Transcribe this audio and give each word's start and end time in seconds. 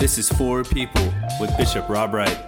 This 0.00 0.16
is 0.16 0.30
For 0.30 0.64
People 0.64 1.12
with 1.38 1.54
Bishop 1.58 1.86
Rob 1.86 2.14
Wright. 2.14 2.38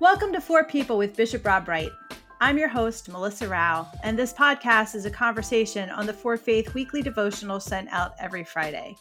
Welcome 0.00 0.32
to 0.32 0.40
For 0.40 0.64
People 0.64 0.98
with 0.98 1.16
Bishop 1.16 1.46
Rob 1.46 1.68
Wright. 1.68 1.90
I'm 2.40 2.58
your 2.58 2.66
host, 2.66 3.08
Melissa 3.08 3.46
Rao, 3.46 3.88
and 4.02 4.18
this 4.18 4.32
podcast 4.32 4.96
is 4.96 5.06
a 5.06 5.12
conversation 5.12 5.90
on 5.90 6.06
the 6.06 6.12
For 6.12 6.36
Faith 6.36 6.74
weekly 6.74 7.02
devotional 7.02 7.60
sent 7.60 7.88
out 7.92 8.14
every 8.18 8.42
Friday. 8.42 8.96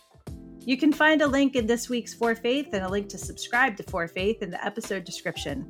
You 0.59 0.77
can 0.77 0.93
find 0.93 1.23
a 1.23 1.27
link 1.27 1.55
in 1.55 1.65
this 1.65 1.89
week's 1.89 2.13
For 2.13 2.35
Faith 2.35 2.67
and 2.73 2.85
a 2.85 2.87
link 2.87 3.09
to 3.09 3.17
subscribe 3.17 3.77
to 3.77 3.83
For 3.83 4.07
Faith 4.07 4.43
in 4.43 4.51
the 4.51 4.63
episode 4.63 5.05
description. 5.05 5.65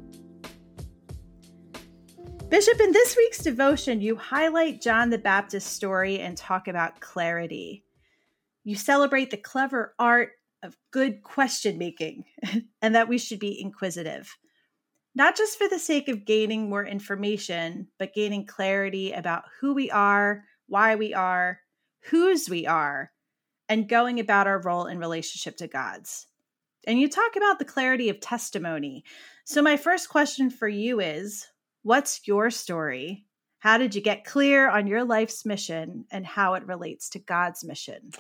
Bishop, 2.51 2.81
in 2.81 2.91
this 2.91 3.15
week's 3.15 3.41
devotion, 3.41 4.01
you 4.01 4.17
highlight 4.17 4.81
John 4.81 5.09
the 5.09 5.17
Baptist's 5.17 5.71
story 5.71 6.19
and 6.19 6.35
talk 6.35 6.67
about 6.67 6.99
clarity. 6.99 7.85
You 8.65 8.75
celebrate 8.75 9.31
the 9.31 9.37
clever 9.37 9.95
art 9.97 10.31
of 10.61 10.75
good 10.91 11.23
question 11.23 11.77
making 11.77 12.25
and 12.81 12.93
that 12.93 13.07
we 13.07 13.19
should 13.19 13.39
be 13.39 13.61
inquisitive, 13.61 14.37
not 15.15 15.37
just 15.37 15.57
for 15.57 15.69
the 15.69 15.79
sake 15.79 16.09
of 16.09 16.25
gaining 16.25 16.69
more 16.69 16.85
information, 16.85 17.87
but 17.97 18.13
gaining 18.13 18.45
clarity 18.45 19.13
about 19.13 19.45
who 19.61 19.73
we 19.73 19.89
are, 19.89 20.43
why 20.67 20.95
we 20.95 21.13
are, 21.13 21.61
whose 22.09 22.49
we 22.49 22.67
are, 22.67 23.13
and 23.69 23.87
going 23.87 24.19
about 24.19 24.47
our 24.47 24.61
role 24.61 24.87
in 24.87 24.99
relationship 24.99 25.55
to 25.55 25.67
God's. 25.67 26.27
And 26.85 26.99
you 26.99 27.07
talk 27.07 27.37
about 27.37 27.59
the 27.59 27.65
clarity 27.65 28.09
of 28.09 28.19
testimony. 28.19 29.05
So, 29.45 29.61
my 29.61 29.77
first 29.77 30.09
question 30.09 30.49
for 30.49 30.67
you 30.67 30.99
is 30.99 31.47
What's 31.83 32.27
your 32.27 32.49
story? 32.51 33.25
How 33.59 33.77
did 33.77 33.95
you 33.95 34.01
get 34.01 34.25
clear 34.25 34.69
on 34.69 34.87
your 34.87 35.03
life's 35.03 35.45
mission 35.45 36.05
and 36.11 36.25
how 36.25 36.55
it 36.55 36.65
relates 36.65 37.09
to 37.09 37.19
God's 37.19 37.63
mission? 37.63 38.11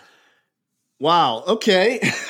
Wow. 0.99 1.43
Okay. 1.47 1.99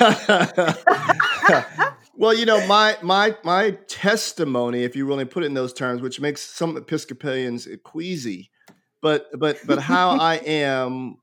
well, 2.16 2.32
you 2.32 2.46
know, 2.46 2.66
my 2.66 2.96
my 3.02 3.36
my 3.44 3.72
testimony, 3.86 4.82
if 4.84 4.96
you 4.96 5.06
really 5.06 5.26
put 5.26 5.42
it 5.42 5.46
in 5.46 5.54
those 5.54 5.74
terms, 5.74 6.00
which 6.00 6.20
makes 6.20 6.40
some 6.40 6.78
Episcopalians 6.78 7.68
queasy, 7.84 8.50
but 9.02 9.28
but 9.38 9.58
but 9.66 9.78
how 9.78 10.10
I 10.18 10.36
am 10.36 11.16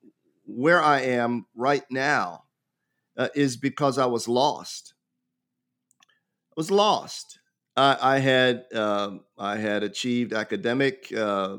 where 0.45 0.81
I 0.81 1.02
am 1.02 1.48
right 1.55 1.86
now 1.89 2.44
uh, 3.17 3.30
is 3.33 3.58
because 3.58 3.98
I 3.98 4.05
was 4.05 4.28
lost. 4.28 4.94
I 6.52 6.53
was 6.55 6.70
lost. 6.70 7.39
I, 7.78 8.16
I 8.16 8.20
had 8.20 8.66
uh, 8.73 9.17
I 9.38 9.58
had 9.58 9.84
achieved 9.84 10.34
academic 10.34 11.12
uh, 11.16 11.58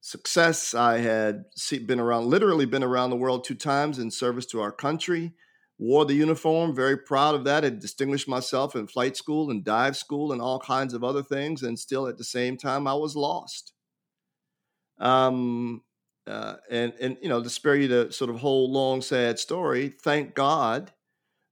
success. 0.00 0.74
I 0.74 0.98
had 0.98 1.44
been 1.86 2.00
around, 2.00 2.26
literally 2.26 2.66
been 2.66 2.84
around 2.84 3.10
the 3.10 3.16
world 3.16 3.44
two 3.44 3.54
times 3.54 3.98
in 3.98 4.10
service 4.10 4.46
to 4.46 4.60
our 4.60 4.72
country. 4.72 5.34
Wore 5.80 6.04
the 6.04 6.14
uniform, 6.14 6.74
very 6.74 6.96
proud 6.96 7.36
of 7.36 7.44
that. 7.44 7.62
Had 7.62 7.78
distinguished 7.78 8.26
myself 8.28 8.74
in 8.74 8.88
flight 8.88 9.16
school 9.16 9.50
and 9.50 9.64
dive 9.64 9.96
school 9.96 10.32
and 10.32 10.42
all 10.42 10.58
kinds 10.58 10.92
of 10.92 11.04
other 11.04 11.22
things, 11.22 11.62
and 11.62 11.78
still 11.78 12.08
at 12.08 12.18
the 12.18 12.24
same 12.24 12.56
time, 12.56 12.86
I 12.86 12.94
was 12.94 13.14
lost. 13.14 13.72
Um, 14.98 15.82
uh, 16.26 16.56
and 16.70 16.92
and 17.00 17.16
you 17.22 17.28
know, 17.28 17.42
to 17.42 17.48
spare 17.50 17.76
you 17.76 17.88
the 17.88 18.12
sort 18.12 18.30
of 18.30 18.36
whole 18.40 18.70
long 18.70 19.00
sad 19.02 19.38
story, 19.38 19.94
thank 20.02 20.34
God 20.34 20.92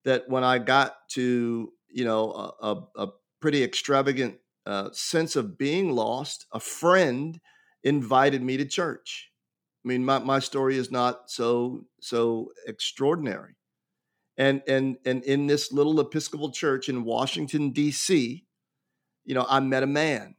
that 0.05 0.29
when 0.29 0.45
I 0.45 0.59
got 0.59 0.97
to 1.11 1.73
you 1.89 2.05
know 2.05 2.33
a, 2.33 2.67
a, 2.69 3.05
a 3.07 3.09
pretty 3.47 3.63
extravagant 3.63 4.35
uh, 4.67 4.89
sense 4.91 5.37
of 5.37 5.57
being 5.57 5.93
lost, 5.93 6.47
a 6.51 6.59
friend 6.59 7.39
invited 7.85 8.43
me 8.43 8.57
to 8.57 8.65
church. 8.65 9.31
I 9.85 9.89
mean, 9.89 10.05
my, 10.05 10.19
my 10.19 10.41
story 10.41 10.77
is 10.77 10.91
not 10.91 11.31
so 11.31 11.85
so 12.01 12.51
extraordinary. 12.67 13.55
And 14.37 14.63
and 14.67 14.97
and 15.05 15.23
in 15.23 15.47
this 15.47 15.71
little 15.71 16.01
Episcopal 16.01 16.51
church 16.51 16.89
in 16.89 17.05
Washington 17.05 17.71
D.C., 17.71 18.45
you 19.25 19.35
know, 19.37 19.47
I 19.49 19.61
met 19.61 19.85
a 19.85 19.87
man 19.87 20.35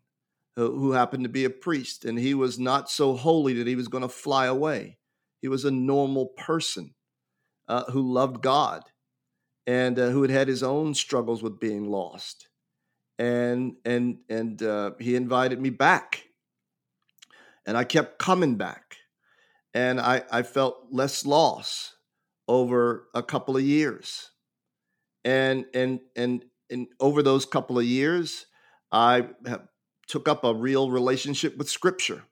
who, 0.57 0.78
who 0.78 0.91
happened 0.91 1.23
to 1.23 1.29
be 1.29 1.46
a 1.46 1.50
priest, 1.50 2.03
and 2.03 2.19
he 2.19 2.34
was 2.34 2.59
not 2.59 2.90
so 2.90 3.16
holy 3.16 3.53
that 3.53 3.67
he 3.67 3.78
was 3.78 3.88
going 3.88 4.03
to 4.03 4.09
fly 4.09 4.47
away. 4.47 4.97
He 5.41 5.47
was 5.47 5.63
a 5.63 5.72
normal 5.72 6.25
person 6.25 6.94
uh, 7.69 7.85
who 7.90 8.01
loved 8.01 8.41
God 8.41 8.84
and 9.66 9.97
uh, 9.97 10.09
who 10.09 10.23
had 10.23 10.31
had 10.31 10.50
his 10.50 10.62
own 10.62 10.94
struggles 10.94 11.41
with 11.41 11.57
being 11.57 11.90
lost 11.90 12.50
and 13.19 13.75
and 13.85 14.19
and 14.29 14.61
uh, 14.61 14.91
he 15.00 15.16
invited 15.16 15.59
me 15.59 15.69
back. 15.69 16.23
And 17.66 17.78
i 17.78 17.83
kept 17.83 18.19
coming 18.19 18.55
back. 18.55 18.97
And 19.73 20.00
i 20.00 20.23
i 20.31 20.44
felt 20.44 20.88
less 20.91 21.25
loss 21.25 21.95
over 22.47 23.07
a 23.13 23.23
couple 23.23 23.57
of 23.57 23.63
years. 23.63 24.31
And 25.25 25.66
and 25.73 26.00
and 26.16 26.45
and 26.69 26.88
over 27.00 27.22
those 27.23 27.45
couple 27.45 27.79
of 27.79 27.85
years 27.85 28.45
i 28.91 29.28
took 30.07 30.28
up 30.29 30.44
a 30.44 30.53
real 30.53 30.89
relationship 30.89 31.57
with 31.57 31.69
scripture. 31.69 32.23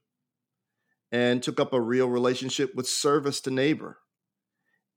And 1.12 1.42
took 1.42 1.60
up 1.60 1.72
a 1.72 1.80
real 1.80 2.10
relationship 2.10 2.76
with 2.76 2.88
service 2.88 3.40
to 3.42 3.52
neighbor. 3.52 4.00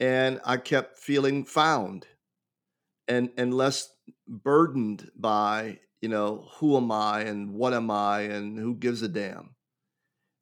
And 0.00 0.40
i 0.44 0.56
kept 0.56 0.98
feeling 0.98 1.44
found. 1.44 2.06
And 3.06 3.30
and 3.36 3.54
less 3.54 3.88
burdened 4.28 5.10
by 5.16 5.78
you 6.00 6.08
know 6.08 6.48
who 6.56 6.76
am 6.76 6.92
i 6.92 7.20
and 7.20 7.52
what 7.52 7.72
am 7.72 7.90
i 7.90 8.20
and 8.20 8.58
who 8.58 8.74
gives 8.74 9.02
a 9.02 9.08
damn. 9.08 9.54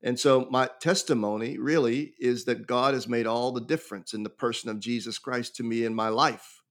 And 0.03 0.21
so 0.21 0.47
my 0.51 0.69
testimony 0.81 1.59
really 1.59 2.15
is 2.19 2.45
that 2.45 2.67
god 2.67 2.95
has 2.95 3.09
made 3.09 3.27
all 3.27 3.53
the 3.53 3.61
difference 3.61 4.13
in 4.13 4.23
the 4.23 4.31
person 4.31 4.71
of 4.71 4.81
jesus 4.81 5.19
christ 5.19 5.57
to 5.57 5.63
me 5.63 5.85
in 5.85 5.95
my 5.95 6.09
life. 6.09 6.63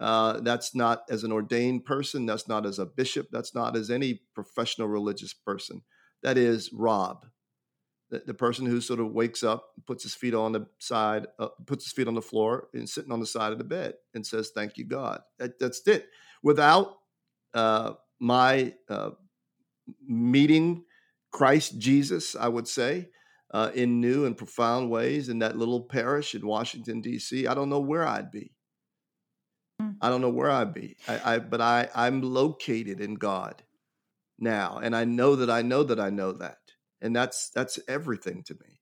Uh, 0.00 0.40
that's 0.40 0.74
not 0.74 1.02
as 1.10 1.24
an 1.24 1.32
ordained 1.32 1.84
person 1.84 2.24
that's 2.24 2.48
not 2.48 2.64
as 2.64 2.78
a 2.78 2.86
bishop 2.86 3.28
that's 3.30 3.54
not 3.54 3.76
as 3.76 3.90
any 3.90 4.22
professional 4.34 4.88
religious 4.88 5.34
person. 5.34 5.82
That 6.22 6.38
is 6.38 6.70
rob 6.72 7.26
the, 8.10 8.22
the 8.26 8.34
person 8.34 8.66
who 8.66 8.80
sort 8.80 9.00
of 9.00 9.12
wakes 9.12 9.42
up 9.42 9.68
puts 9.86 10.02
his 10.02 10.14
feet 10.14 10.34
on 10.34 10.52
the 10.52 10.66
side 10.78 11.26
uh, 11.38 11.48
puts 11.66 11.84
his 11.84 11.92
feet 11.92 12.08
on 12.08 12.14
the 12.14 12.22
floor 12.22 12.68
and 12.74 12.88
sitting 12.88 13.12
on 13.12 13.20
the 13.20 13.26
side 13.26 13.52
of 13.52 13.58
the 13.58 13.64
bed 13.64 13.94
and 14.14 14.26
says 14.26 14.50
thank 14.54 14.76
you 14.76 14.84
god. 14.84 15.22
That, 15.38 15.58
that's 15.58 15.86
it 15.86 16.06
without 16.42 16.96
uh, 17.54 17.92
my 18.18 18.74
uh, 18.88 19.10
meeting 20.06 20.84
Christ 21.32 21.78
Jesus, 21.78 22.34
I 22.36 22.48
would 22.48 22.68
say, 22.68 23.08
uh, 23.52 23.70
in 23.74 24.00
new 24.00 24.26
and 24.26 24.36
profound 24.36 24.90
ways 24.90 25.28
in 25.28 25.40
that 25.40 25.56
little 25.56 25.82
parish 25.82 26.34
in 26.34 26.46
Washington 26.46 27.00
D.C. 27.00 27.46
I 27.46 27.54
don't 27.54 27.68
know 27.68 27.80
where 27.80 28.06
I'd 28.06 28.30
be. 28.30 28.52
Mm. 29.80 29.96
I 30.00 30.08
don't 30.08 30.20
know 30.20 30.30
where 30.30 30.50
I'd 30.50 30.74
be. 30.74 30.96
I, 31.08 31.34
I, 31.34 31.38
but 31.38 31.60
I, 31.60 31.88
I'm 31.94 32.22
located 32.22 33.00
in 33.00 33.14
God 33.14 33.62
now, 34.38 34.78
and 34.82 34.94
I 34.94 35.04
know 35.04 35.36
that 35.36 35.50
I 35.50 35.62
know 35.62 35.82
that 35.82 35.98
I 35.98 36.10
know 36.10 36.32
that, 36.32 36.58
and 37.00 37.14
that's 37.14 37.50
that's 37.50 37.78
everything 37.88 38.42
to 38.44 38.54
me. 38.54 38.80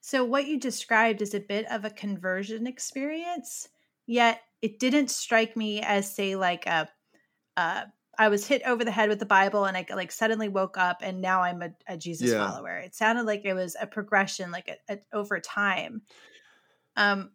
So, 0.00 0.24
what 0.24 0.46
you 0.46 0.58
described 0.58 1.22
is 1.22 1.34
a 1.34 1.40
bit 1.40 1.66
of 1.70 1.84
a 1.84 1.90
conversion 1.90 2.66
experience, 2.66 3.68
yet 4.06 4.40
it 4.62 4.78
didn't 4.78 5.10
strike 5.10 5.56
me 5.56 5.80
as, 5.80 6.14
say, 6.14 6.36
like 6.36 6.66
a 6.66 6.88
uh, 7.56 7.82
I 8.18 8.28
was 8.28 8.46
hit 8.46 8.62
over 8.66 8.84
the 8.84 8.90
head 8.90 9.08
with 9.08 9.20
the 9.20 9.26
Bible 9.26 9.64
and 9.64 9.76
I 9.76 9.86
like 9.94 10.10
suddenly 10.10 10.48
woke 10.48 10.76
up 10.76 10.98
and 11.02 11.20
now 11.20 11.42
I'm 11.42 11.62
a, 11.62 11.70
a 11.86 11.96
Jesus 11.96 12.30
yeah. 12.30 12.48
follower. 12.48 12.76
It 12.76 12.94
sounded 12.94 13.24
like 13.24 13.44
it 13.44 13.54
was 13.54 13.76
a 13.80 13.86
progression, 13.86 14.50
like 14.50 14.68
a, 14.88 14.94
a, 14.94 14.98
over 15.12 15.38
time. 15.38 16.02
Um, 16.96 17.30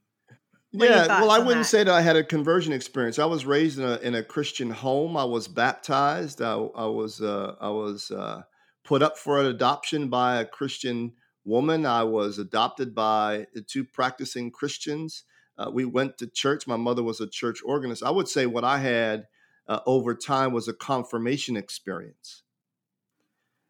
yeah, 0.73 1.07
well, 1.21 1.31
I 1.31 1.37
wouldn't 1.37 1.65
that? 1.65 1.69
say 1.69 1.83
that 1.83 1.93
I 1.93 2.01
had 2.01 2.15
a 2.15 2.23
conversion 2.23 2.73
experience. 2.73 3.19
I 3.19 3.25
was 3.25 3.45
raised 3.45 3.77
in 3.77 3.85
a 3.85 3.97
in 3.97 4.15
a 4.15 4.23
Christian 4.23 4.71
home. 4.71 5.15
I 5.15 5.23
was 5.23 5.47
baptized. 5.47 6.41
I, 6.41 6.53
I 6.53 6.85
was 6.87 7.21
uh, 7.21 7.55
I 7.61 7.69
was 7.69 8.09
uh, 8.09 8.41
put 8.83 9.03
up 9.03 9.17
for 9.17 9.39
an 9.39 9.45
adoption 9.45 10.09
by 10.09 10.41
a 10.41 10.45
Christian 10.45 11.13
woman. 11.45 11.85
I 11.85 12.03
was 12.03 12.39
adopted 12.39 12.95
by 12.95 13.45
two 13.67 13.85
practicing 13.85 14.49
Christians. 14.49 15.25
Uh, 15.57 15.69
we 15.71 15.85
went 15.85 16.17
to 16.17 16.27
church. 16.27 16.67
My 16.67 16.77
mother 16.77 17.03
was 17.03 17.21
a 17.21 17.27
church 17.27 17.59
organist. 17.65 18.03
I 18.03 18.11
would 18.11 18.27
say 18.27 18.45
what 18.45 18.63
I 18.63 18.79
had 18.79 19.27
uh, 19.67 19.79
over 19.85 20.15
time 20.15 20.51
was 20.51 20.67
a 20.67 20.73
confirmation 20.73 21.55
experience. 21.55 22.43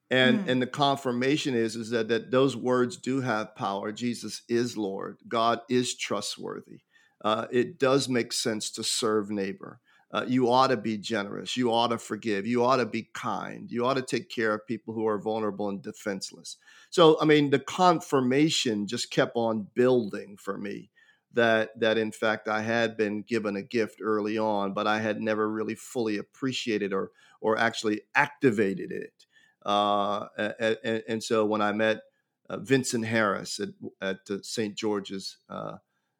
And, 0.09 0.45
mm. 0.45 0.49
and 0.49 0.61
the 0.61 0.67
confirmation 0.67 1.55
is, 1.55 1.75
is 1.75 1.89
that, 1.89 2.07
that 2.09 2.31
those 2.31 2.55
words 2.55 2.97
do 2.97 3.21
have 3.21 3.55
power. 3.55 3.91
Jesus 3.91 4.43
is 4.47 4.77
Lord. 4.77 5.17
God 5.27 5.61
is 5.69 5.95
trustworthy. 5.95 6.81
Uh, 7.23 7.47
it 7.51 7.79
does 7.79 8.09
make 8.09 8.33
sense 8.33 8.69
to 8.71 8.83
serve 8.83 9.31
neighbor. 9.31 9.79
Uh, 10.11 10.25
you 10.27 10.51
ought 10.51 10.67
to 10.67 10.77
be 10.77 10.95
generous. 10.95 11.57
You 11.57 11.73
ought 11.73 11.87
to 11.87 11.97
forgive. 11.97 12.45
You 12.45 12.63
ought 12.63 12.77
to 12.77 12.85
be 12.85 13.09
kind. 13.15 13.71
You 13.71 13.85
ought 13.87 13.95
to 13.95 14.03
take 14.03 14.29
care 14.29 14.53
of 14.53 14.67
people 14.67 14.93
who 14.93 15.07
are 15.07 15.17
vulnerable 15.17 15.69
and 15.69 15.81
defenseless. 15.81 16.57
So, 16.91 17.17
I 17.19 17.25
mean, 17.25 17.49
the 17.49 17.57
confirmation 17.57 18.85
just 18.85 19.09
kept 19.09 19.35
on 19.35 19.67
building 19.73 20.37
for 20.37 20.55
me 20.55 20.91
that 21.33 21.79
that 21.79 21.97
in 21.97 22.11
fact 22.11 22.47
I 22.47 22.61
had 22.61 22.95
been 22.95 23.23
given 23.23 23.55
a 23.55 23.61
gift 23.61 23.99
early 24.01 24.37
on, 24.37 24.73
but 24.73 24.87
I 24.87 24.99
had 24.99 25.21
never 25.21 25.49
really 25.49 25.75
fully 25.75 26.17
appreciated 26.17 26.93
or 26.93 27.11
or 27.41 27.57
actually 27.57 28.01
activated 28.15 28.91
it. 28.91 29.25
Uh, 29.65 30.27
and, 30.37 31.03
and, 31.07 31.23
so 31.23 31.45
when 31.45 31.61
I 31.61 31.71
met 31.71 32.01
uh, 32.49 32.57
Vincent 32.57 33.05
Harris 33.05 33.59
at, 33.61 33.69
at 34.01 34.45
St. 34.45 34.75
George's 34.75 35.37
uh, 35.49 35.77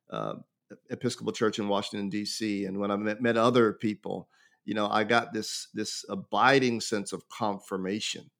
uh, 0.10 0.36
Episcopal 0.90 1.34
Church 1.34 1.60
in 1.60 1.68
Washington 1.68 2.10
D.C. 2.10 2.66
And 2.66 2.80
when 2.80 2.92
I 2.92 2.96
met, 2.96 3.22
met 3.22 3.38
other 3.38 3.74
people, 3.74 4.30
you 4.66 4.74
know, 4.74 4.88
I 4.90 5.04
got 5.04 5.34
this 5.34 5.68
this 5.74 6.06
abiding 6.10 6.82
sense 6.82 7.12
of 7.12 7.28
confirmation. 7.28 8.32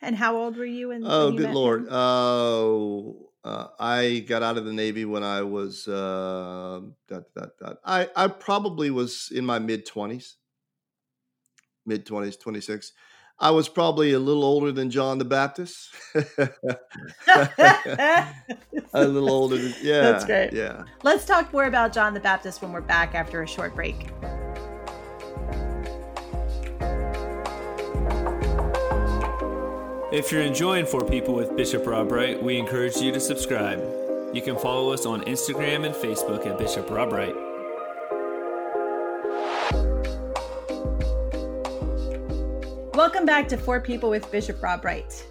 And 0.00 0.16
how 0.16 0.36
old 0.36 0.56
were 0.56 0.64
you? 0.64 0.88
When, 0.88 1.02
oh, 1.06 1.32
good 1.32 1.50
lord! 1.50 1.86
Oh, 1.90 3.25
uh, 3.46 3.68
I 3.78 4.24
got 4.26 4.42
out 4.42 4.58
of 4.58 4.64
the 4.64 4.72
Navy 4.72 5.04
when 5.04 5.22
I 5.22 5.42
was 5.42 5.86
uh, 5.86 6.80
dot, 7.08 7.24
dot, 7.34 7.50
dot. 7.60 7.78
I 7.84 8.08
I 8.16 8.26
probably 8.26 8.90
was 8.90 9.30
in 9.32 9.46
my 9.46 9.60
mid 9.60 9.86
twenties, 9.86 10.36
mid 11.86 12.04
twenties, 12.04 12.36
twenty 12.36 12.60
six. 12.60 12.92
I 13.38 13.50
was 13.50 13.68
probably 13.68 14.12
a 14.12 14.18
little 14.18 14.42
older 14.42 14.72
than 14.72 14.90
John 14.90 15.18
the 15.18 15.24
Baptist. 15.24 15.90
a 16.14 16.24
little 18.94 19.30
older 19.30 19.58
than, 19.58 19.74
yeah. 19.82 20.00
That's 20.00 20.24
great. 20.24 20.52
Yeah. 20.52 20.84
Let's 21.02 21.26
talk 21.26 21.52
more 21.52 21.66
about 21.66 21.92
John 21.92 22.14
the 22.14 22.20
Baptist 22.20 22.62
when 22.62 22.72
we're 22.72 22.80
back 22.80 23.14
after 23.14 23.42
a 23.42 23.46
short 23.46 23.74
break. 23.74 24.08
If 30.16 30.32
you're 30.32 30.40
enjoying 30.40 30.86
For 30.86 31.04
People 31.04 31.34
with 31.34 31.54
Bishop 31.58 31.86
Rob 31.86 32.10
Wright, 32.10 32.42
we 32.42 32.56
encourage 32.56 32.96
you 32.96 33.12
to 33.12 33.20
subscribe. 33.20 33.80
You 34.32 34.40
can 34.40 34.56
follow 34.56 34.90
us 34.90 35.04
on 35.04 35.20
Instagram 35.24 35.84
and 35.84 35.94
Facebook 35.94 36.46
at 36.46 36.56
Bishop 36.56 36.88
Rob 36.88 37.12
Wright. 37.12 37.34
Welcome 42.94 43.26
back 43.26 43.46
to 43.48 43.58
For 43.58 43.78
People 43.78 44.08
with 44.08 44.32
Bishop 44.32 44.62
Rob 44.62 44.86
Wright. 44.86 45.26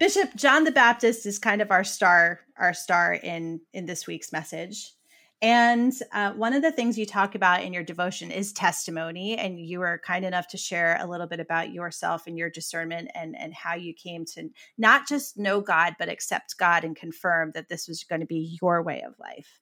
Bishop 0.00 0.34
John 0.34 0.64
the 0.64 0.72
Baptist 0.72 1.26
is 1.26 1.38
kind 1.38 1.62
of 1.62 1.70
our 1.70 1.84
star, 1.84 2.40
our 2.58 2.74
star 2.74 3.12
in 3.12 3.60
in 3.72 3.86
this 3.86 4.08
week's 4.08 4.32
message. 4.32 4.96
And 5.42 5.92
uh, 6.12 6.32
one 6.32 6.54
of 6.54 6.62
the 6.62 6.70
things 6.70 6.96
you 6.96 7.04
talk 7.04 7.34
about 7.34 7.64
in 7.64 7.72
your 7.72 7.82
devotion 7.82 8.30
is 8.30 8.52
testimony, 8.52 9.36
and 9.36 9.58
you 9.58 9.80
were 9.80 10.00
kind 10.06 10.24
enough 10.24 10.46
to 10.48 10.56
share 10.56 10.96
a 11.00 11.06
little 11.06 11.26
bit 11.26 11.40
about 11.40 11.72
yourself 11.72 12.28
and 12.28 12.38
your 12.38 12.48
discernment 12.48 13.10
and 13.14 13.36
and 13.36 13.52
how 13.52 13.74
you 13.74 13.92
came 13.92 14.24
to 14.26 14.48
not 14.78 15.08
just 15.08 15.36
know 15.36 15.60
God 15.60 15.96
but 15.98 16.08
accept 16.08 16.56
God 16.58 16.84
and 16.84 16.94
confirm 16.94 17.50
that 17.54 17.68
this 17.68 17.88
was 17.88 18.04
going 18.04 18.20
to 18.20 18.26
be 18.26 18.56
your 18.62 18.82
way 18.82 19.02
of 19.02 19.18
life. 19.18 19.60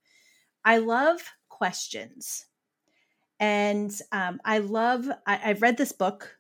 I 0.64 0.78
love 0.78 1.20
questions 1.48 2.44
and 3.40 3.90
um, 4.12 4.38
I 4.44 4.58
love, 4.58 5.08
I, 5.26 5.40
I've 5.42 5.62
read 5.62 5.78
this 5.78 5.92
book, 5.92 6.36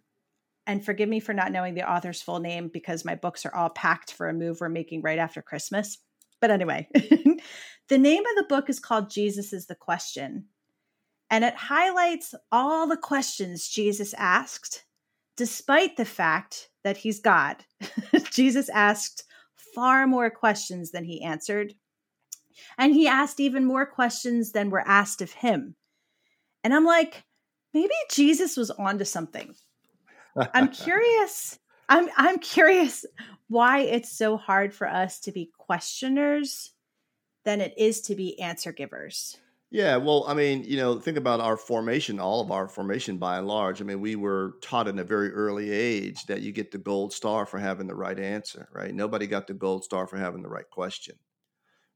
and 0.66 0.84
forgive 0.84 1.08
me 1.08 1.18
for 1.18 1.32
not 1.32 1.50
knowing 1.50 1.74
the 1.74 1.90
author's 1.90 2.20
full 2.20 2.38
name 2.38 2.68
because 2.68 3.06
my 3.06 3.14
books 3.14 3.46
are 3.46 3.54
all 3.54 3.70
packed 3.70 4.12
for 4.12 4.28
a 4.28 4.34
move 4.34 4.58
we're 4.60 4.68
making 4.68 5.00
right 5.00 5.18
after 5.18 5.40
Christmas. 5.40 5.98
But 6.40 6.50
anyway, 6.50 6.88
the 6.94 7.98
name 7.98 8.22
of 8.24 8.36
the 8.36 8.46
book 8.48 8.70
is 8.70 8.80
called 8.80 9.10
Jesus 9.10 9.52
is 9.52 9.66
the 9.66 9.74
Question. 9.74 10.46
And 11.30 11.44
it 11.44 11.54
highlights 11.54 12.34
all 12.50 12.88
the 12.88 12.96
questions 12.96 13.68
Jesus 13.68 14.14
asked, 14.14 14.84
despite 15.36 15.96
the 15.96 16.04
fact 16.04 16.70
that 16.82 16.96
he's 16.96 17.20
God. 17.20 17.64
Jesus 18.32 18.68
asked 18.70 19.24
far 19.74 20.06
more 20.06 20.30
questions 20.30 20.90
than 20.90 21.04
he 21.04 21.22
answered. 21.22 21.74
And 22.78 22.94
he 22.94 23.06
asked 23.06 23.38
even 23.38 23.64
more 23.64 23.86
questions 23.86 24.52
than 24.52 24.70
were 24.70 24.86
asked 24.86 25.22
of 25.22 25.30
him. 25.32 25.76
And 26.64 26.74
I'm 26.74 26.84
like, 26.84 27.24
maybe 27.72 27.94
Jesus 28.10 28.56
was 28.56 28.70
onto 28.70 29.04
something. 29.04 29.54
I'm 30.54 30.68
curious. 30.72 31.58
I'm 31.88 32.08
I'm 32.16 32.38
curious 32.38 33.04
why 33.50 33.80
it's 33.80 34.10
so 34.10 34.36
hard 34.36 34.72
for 34.72 34.88
us 34.88 35.20
to 35.20 35.32
be 35.32 35.52
questioners 35.58 36.72
than 37.44 37.60
it 37.60 37.74
is 37.76 38.00
to 38.02 38.14
be 38.14 38.40
answer 38.40 38.72
givers. 38.72 39.36
Yeah, 39.72 39.96
well, 39.98 40.24
I 40.26 40.34
mean, 40.34 40.64
you 40.64 40.76
know, 40.76 40.98
think 40.98 41.16
about 41.16 41.40
our 41.40 41.56
formation, 41.56 42.18
all 42.18 42.40
of 42.40 42.50
our 42.50 42.68
formation 42.68 43.18
by 43.18 43.38
and 43.38 43.46
large. 43.46 43.80
I 43.80 43.84
mean, 43.84 44.00
we 44.00 44.16
were 44.16 44.54
taught 44.62 44.88
in 44.88 44.98
a 44.98 45.04
very 45.04 45.30
early 45.32 45.70
age 45.70 46.26
that 46.26 46.42
you 46.42 46.50
get 46.50 46.72
the 46.72 46.78
gold 46.78 47.12
star 47.12 47.46
for 47.46 47.58
having 47.58 47.86
the 47.86 47.94
right 47.94 48.18
answer, 48.18 48.68
right? 48.72 48.92
Nobody 48.92 49.26
got 49.26 49.46
the 49.46 49.54
gold 49.54 49.84
star 49.84 50.06
for 50.06 50.16
having 50.16 50.42
the 50.42 50.48
right 50.48 50.68
question 50.68 51.16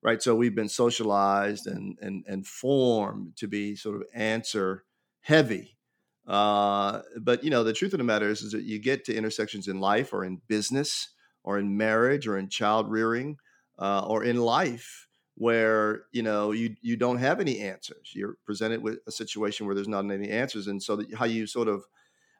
right? 0.05 0.23
So 0.23 0.37
we've 0.37 0.55
been 0.55 0.69
socialized 0.69 1.67
and 1.67 1.99
and 2.01 2.25
and 2.29 2.47
formed 2.47 3.37
to 3.37 3.49
be 3.49 3.75
sort 3.75 3.97
of 3.97 4.05
answer 4.15 4.85
heavy. 5.23 5.77
Uh, 6.27 7.01
but 7.21 7.43
you 7.43 7.51
know, 7.51 7.65
the 7.65 7.73
truth 7.73 7.93
of 7.95 7.99
the 7.99 8.05
matter 8.05 8.29
is, 8.29 8.43
is 8.43 8.53
that 8.53 8.62
you 8.62 8.79
get 8.79 9.05
to 9.06 9.15
intersections 9.15 9.67
in 9.67 9.81
life, 9.81 10.12
or 10.12 10.25
in 10.25 10.41
business, 10.47 11.09
or 11.44 11.58
in 11.58 11.76
marriage, 11.76 12.26
or 12.26 12.38
in 12.38 12.49
child 12.49 12.91
rearing, 12.91 13.37
uh, 13.79 14.05
or 14.06 14.25
in 14.25 14.37
life 14.37 15.08
where 15.37 16.05
you 16.12 16.23
know 16.23 16.52
you 16.52 16.76
you 16.81 16.96
don't 16.96 17.19
have 17.19 17.41
any 17.41 17.61
answers. 17.61 18.12
You're 18.14 18.37
presented 18.44 18.82
with 18.82 18.99
a 19.06 19.12
situation 19.12 19.67
where 19.67 19.75
there's 19.75 19.88
not 19.88 20.11
any 20.11 20.31
answers, 20.31 20.67
and 20.67 20.82
so 20.82 21.02
how 21.17 21.26
you 21.26 21.46
sort 21.46 21.69
of 21.69 21.85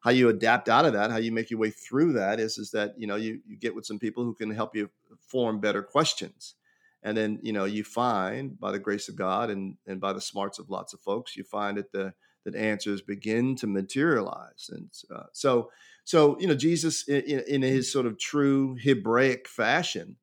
how 0.01 0.11
you 0.11 0.29
adapt 0.29 0.69
out 0.69 0.85
of 0.85 0.93
that, 0.93 1.11
how 1.11 1.17
you 1.17 1.33
make 1.33 1.51
your 1.51 1.59
way 1.61 1.71
through 1.71 2.13
that 2.15 2.39
is 2.41 2.59
is 2.59 2.71
that 2.73 2.95
you 2.99 3.07
know 3.07 3.17
you 3.17 3.41
you 3.47 3.57
get 3.57 3.75
with 3.75 3.87
some 3.87 3.99
people 3.99 4.25
who 4.25 4.35
can 4.35 4.51
help 4.51 4.75
you 4.75 4.91
form 5.19 5.61
better 5.61 5.83
questions 5.83 6.55
and 7.05 7.17
then 7.17 7.39
you 7.43 7.53
know 7.53 7.67
you 7.67 7.85
find 7.85 8.59
by 8.59 8.73
the 8.73 8.79
grace 8.79 9.09
of 9.09 9.15
god 9.15 9.51
and 9.51 9.77
and 9.87 10.01
by 10.01 10.13
the 10.13 10.21
smarts 10.21 10.59
of 10.59 10.71
lots 10.71 10.93
of 10.93 11.01
folks 11.01 11.37
you 11.37 11.45
find 11.45 11.77
that 11.77 11.93
the 11.93 12.13
that 12.45 12.57
answers 12.57 13.01
begin 13.01 13.55
to 13.55 13.67
materialize 13.67 14.71
and 14.73 14.91
uh, 15.15 15.25
so 15.33 15.71
so 16.05 16.39
you 16.39 16.47
know 16.47 16.55
jesus 16.55 17.09
in, 17.09 17.43
in, 17.49 17.63
his 17.63 17.91
sort 17.91 18.07
of 18.07 18.19
true 18.19 18.77
hebraic 18.81 19.49
fashion 19.49 20.17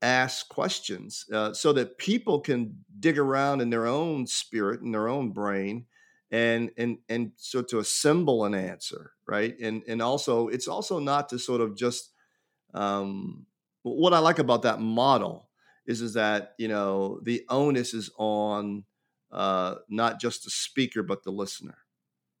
asks 0.00 0.42
questions 0.42 1.26
uh, 1.32 1.52
so 1.52 1.72
that 1.72 1.96
people 1.96 2.40
can 2.40 2.84
dig 2.98 3.18
around 3.18 3.60
in 3.60 3.70
their 3.70 3.86
own 3.86 4.26
spirit 4.26 4.80
and 4.80 4.92
their 4.92 5.08
own 5.08 5.30
brain 5.30 5.86
and 6.30 6.70
and 6.76 6.98
and 7.08 7.32
so 7.36 7.62
to 7.62 7.78
assemble 7.78 8.44
an 8.44 8.54
answer 8.54 9.12
right? 9.26 9.58
And 9.60 9.82
and 9.88 10.02
also 10.02 10.48
it's 10.48 10.68
also 10.68 10.98
not 10.98 11.30
to 11.30 11.38
sort 11.38 11.60
of 11.60 11.76
just 11.76 12.10
um, 12.74 13.46
what 13.82 14.14
i 14.14 14.18
like 14.18 14.38
about 14.38 14.62
that 14.62 14.80
model 14.80 15.48
is 15.86 16.00
is 16.00 16.14
that 16.14 16.54
you 16.58 16.68
know 16.68 17.18
the 17.22 17.44
onus 17.48 17.94
is 17.94 18.10
on 18.16 18.84
uh, 19.32 19.76
not 19.88 20.20
just 20.20 20.44
the 20.44 20.50
speaker 20.50 21.02
but 21.02 21.24
the 21.24 21.30
listener 21.30 21.78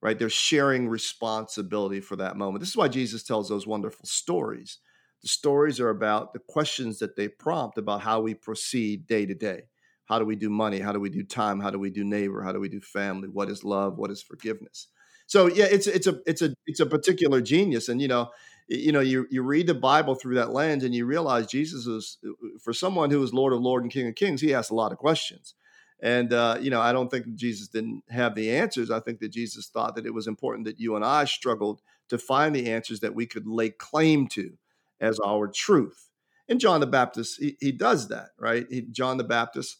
right? 0.02 0.18
They're 0.18 0.28
sharing 0.28 0.88
responsibility 0.88 2.00
for 2.00 2.16
that 2.16 2.36
moment. 2.36 2.60
This 2.60 2.70
is 2.70 2.76
why 2.76 2.88
jesus 2.88 3.22
tells 3.22 3.48
those 3.48 3.66
wonderful 3.66 4.04
stories. 4.04 4.78
The 5.22 5.28
stories 5.28 5.78
are 5.80 5.90
about 5.90 6.32
the 6.32 6.40
questions 6.40 6.98
that 6.98 7.16
they 7.16 7.28
prompt 7.28 7.78
about 7.78 8.02
how 8.02 8.20
we 8.20 8.34
proceed 8.34 9.06
day 9.06 9.24
to 9.24 9.34
day. 9.34 9.62
How 10.06 10.18
do 10.18 10.24
we 10.24 10.36
do 10.36 10.50
money? 10.50 10.80
How 10.80 10.92
do 10.92 10.98
we 11.00 11.10
do 11.10 11.22
time? 11.22 11.60
How 11.60 11.70
do 11.70 11.78
we 11.78 11.90
do 11.90 12.04
neighbor? 12.04 12.42
How 12.42 12.52
do 12.52 12.60
we 12.60 12.68
do 12.68 12.80
family? 12.80 13.28
What 13.28 13.48
is 13.48 13.64
love? 13.64 13.96
What 13.96 14.10
is 14.10 14.20
forgiveness? 14.20 14.88
So 15.26 15.46
yeah 15.46 15.66
it's 15.70 15.86
it's 15.86 16.08
a 16.08 16.18
it's 16.26 16.42
a 16.42 16.54
it's 16.66 16.80
a 16.80 16.86
particular 16.86 17.40
genius. 17.40 17.88
And 17.88 18.02
you 18.02 18.08
know 18.08 18.30
you 18.68 18.92
know, 18.92 19.00
you 19.00 19.26
you 19.30 19.42
read 19.42 19.66
the 19.66 19.74
Bible 19.74 20.14
through 20.14 20.36
that 20.36 20.52
lens, 20.52 20.84
and 20.84 20.94
you 20.94 21.04
realize 21.04 21.46
Jesus 21.46 21.86
is 21.86 22.18
uh, 22.26 22.30
for 22.62 22.72
someone 22.72 23.10
who 23.10 23.22
is 23.22 23.34
Lord 23.34 23.52
of 23.52 23.60
Lord 23.60 23.82
and 23.82 23.92
King 23.92 24.08
of 24.08 24.14
Kings. 24.14 24.40
He 24.40 24.54
asked 24.54 24.70
a 24.70 24.74
lot 24.74 24.92
of 24.92 24.98
questions, 24.98 25.54
and 26.02 26.32
uh, 26.32 26.58
you 26.60 26.70
know, 26.70 26.80
I 26.80 26.92
don't 26.92 27.10
think 27.10 27.34
Jesus 27.34 27.68
didn't 27.68 28.02
have 28.10 28.34
the 28.34 28.50
answers. 28.50 28.90
I 28.90 29.00
think 29.00 29.20
that 29.20 29.30
Jesus 29.30 29.68
thought 29.68 29.94
that 29.94 30.04
it 30.04 30.12
was 30.12 30.26
important 30.26 30.66
that 30.66 30.80
you 30.80 30.96
and 30.96 31.04
I 31.04 31.24
struggled 31.24 31.80
to 32.08 32.18
find 32.18 32.54
the 32.54 32.70
answers 32.70 33.00
that 33.00 33.14
we 33.14 33.24
could 33.24 33.46
lay 33.46 33.70
claim 33.70 34.26
to 34.28 34.58
as 35.00 35.18
our 35.24 35.46
truth. 35.46 36.10
And 36.48 36.60
John 36.60 36.80
the 36.80 36.86
Baptist, 36.86 37.38
he, 37.40 37.56
he 37.60 37.72
does 37.72 38.08
that, 38.08 38.30
right? 38.38 38.66
He, 38.68 38.82
John 38.82 39.16
the 39.16 39.24
Baptist 39.24 39.78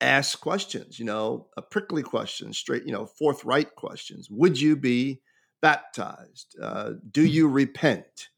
asks 0.00 0.34
questions, 0.34 0.98
you 0.98 1.04
know, 1.04 1.48
a 1.56 1.62
prickly 1.62 2.02
questions, 2.02 2.58
straight, 2.58 2.84
you 2.84 2.92
know, 2.92 3.06
forthright 3.06 3.74
questions. 3.76 4.28
Would 4.30 4.60
you 4.60 4.76
be 4.76 5.20
baptized? 5.60 6.56
Uh, 6.60 6.92
do 7.10 7.24
you 7.24 7.48
repent? 7.48 8.30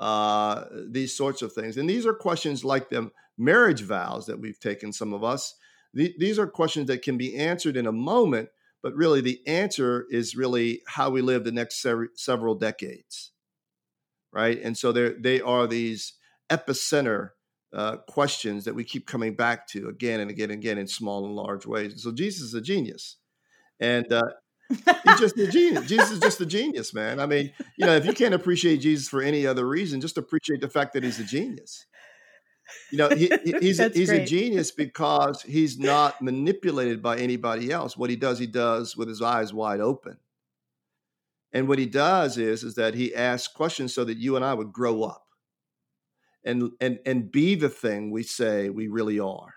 Uh, 0.00 0.64
these 0.88 1.16
sorts 1.16 1.42
of 1.42 1.52
things. 1.52 1.76
And 1.76 1.88
these 1.88 2.06
are 2.06 2.14
questions 2.14 2.64
like 2.64 2.90
the 2.90 3.12
marriage 3.38 3.82
vows 3.82 4.26
that 4.26 4.40
we've 4.40 4.58
taken, 4.58 4.92
some 4.92 5.12
of 5.12 5.22
us. 5.22 5.54
The, 5.94 6.14
these 6.18 6.38
are 6.38 6.46
questions 6.46 6.86
that 6.88 7.02
can 7.02 7.16
be 7.16 7.36
answered 7.36 7.76
in 7.76 7.86
a 7.86 7.92
moment, 7.92 8.48
but 8.82 8.94
really 8.94 9.20
the 9.20 9.40
answer 9.46 10.06
is 10.10 10.36
really 10.36 10.82
how 10.86 11.10
we 11.10 11.20
live 11.22 11.44
the 11.44 11.52
next 11.52 11.86
several 12.16 12.54
decades. 12.54 13.32
Right. 14.32 14.60
And 14.62 14.76
so 14.76 14.92
they 14.92 15.40
are 15.42 15.66
these 15.66 16.14
epicenter 16.50 17.30
uh, 17.74 17.96
questions 18.08 18.64
that 18.64 18.74
we 18.74 18.84
keep 18.84 19.06
coming 19.06 19.34
back 19.34 19.66
to 19.68 19.88
again 19.88 20.20
and 20.20 20.30
again 20.30 20.50
and 20.50 20.58
again 20.58 20.78
in 20.78 20.86
small 20.86 21.26
and 21.26 21.34
large 21.34 21.66
ways. 21.66 21.92
And 21.92 22.00
so 22.00 22.12
Jesus 22.12 22.42
is 22.42 22.54
a 22.54 22.60
genius. 22.60 23.16
And 23.80 24.10
uh, 24.12 24.22
He's 25.04 25.20
just 25.20 25.38
a 25.38 25.48
genius. 25.48 25.86
Jesus 25.86 26.12
is 26.12 26.20
just 26.20 26.40
a 26.40 26.46
genius, 26.46 26.94
man. 26.94 27.20
I 27.20 27.26
mean, 27.26 27.52
you 27.76 27.86
know, 27.86 27.94
if 27.94 28.06
you 28.06 28.12
can't 28.12 28.34
appreciate 28.34 28.78
Jesus 28.78 29.08
for 29.08 29.20
any 29.20 29.46
other 29.46 29.66
reason, 29.66 30.00
just 30.00 30.18
appreciate 30.18 30.60
the 30.60 30.68
fact 30.68 30.94
that 30.94 31.02
he's 31.02 31.20
a 31.20 31.24
genius. 31.24 31.86
You 32.90 32.98
know, 32.98 33.08
he, 33.10 33.30
he's 33.60 33.80
a, 33.80 33.88
he's 33.88 34.10
a 34.10 34.24
genius 34.24 34.70
because 34.70 35.42
he's 35.42 35.78
not 35.78 36.20
manipulated 36.22 37.02
by 37.02 37.18
anybody 37.18 37.70
else. 37.70 37.96
What 37.96 38.10
he 38.10 38.16
does, 38.16 38.38
he 38.38 38.46
does 38.46 38.96
with 38.96 39.08
his 39.08 39.22
eyes 39.22 39.52
wide 39.52 39.80
open. 39.80 40.18
And 41.52 41.68
what 41.68 41.78
he 41.78 41.86
does 41.86 42.38
is, 42.38 42.64
is 42.64 42.76
that 42.76 42.94
he 42.94 43.14
asks 43.14 43.52
questions 43.52 43.94
so 43.94 44.04
that 44.04 44.16
you 44.16 44.36
and 44.36 44.44
I 44.44 44.54
would 44.54 44.72
grow 44.72 45.02
up 45.02 45.26
and 46.44 46.72
and 46.80 46.98
and 47.04 47.30
be 47.30 47.54
the 47.54 47.68
thing 47.68 48.10
we 48.10 48.22
say 48.22 48.68
we 48.68 48.88
really 48.88 49.20
are. 49.20 49.54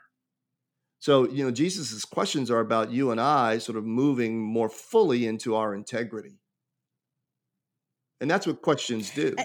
So, 1.00 1.29
you 1.29 1.43
know, 1.43 1.51
Jesus's 1.51 2.03
questions 2.03 2.50
are 2.50 2.59
about 2.59 2.91
you 2.91 3.12
and 3.12 3.21
I 3.21 3.59
sort 3.59 3.77
of 3.77 3.85
moving 3.85 4.41
more 4.41 4.69
fully 4.69 5.27
into 5.27 5.55
our 5.55 5.75
integrity. 5.75 6.39
And 8.19 8.31
that's 8.31 8.47
what 8.47 8.62
questions 8.62 9.12
do. 9.12 9.35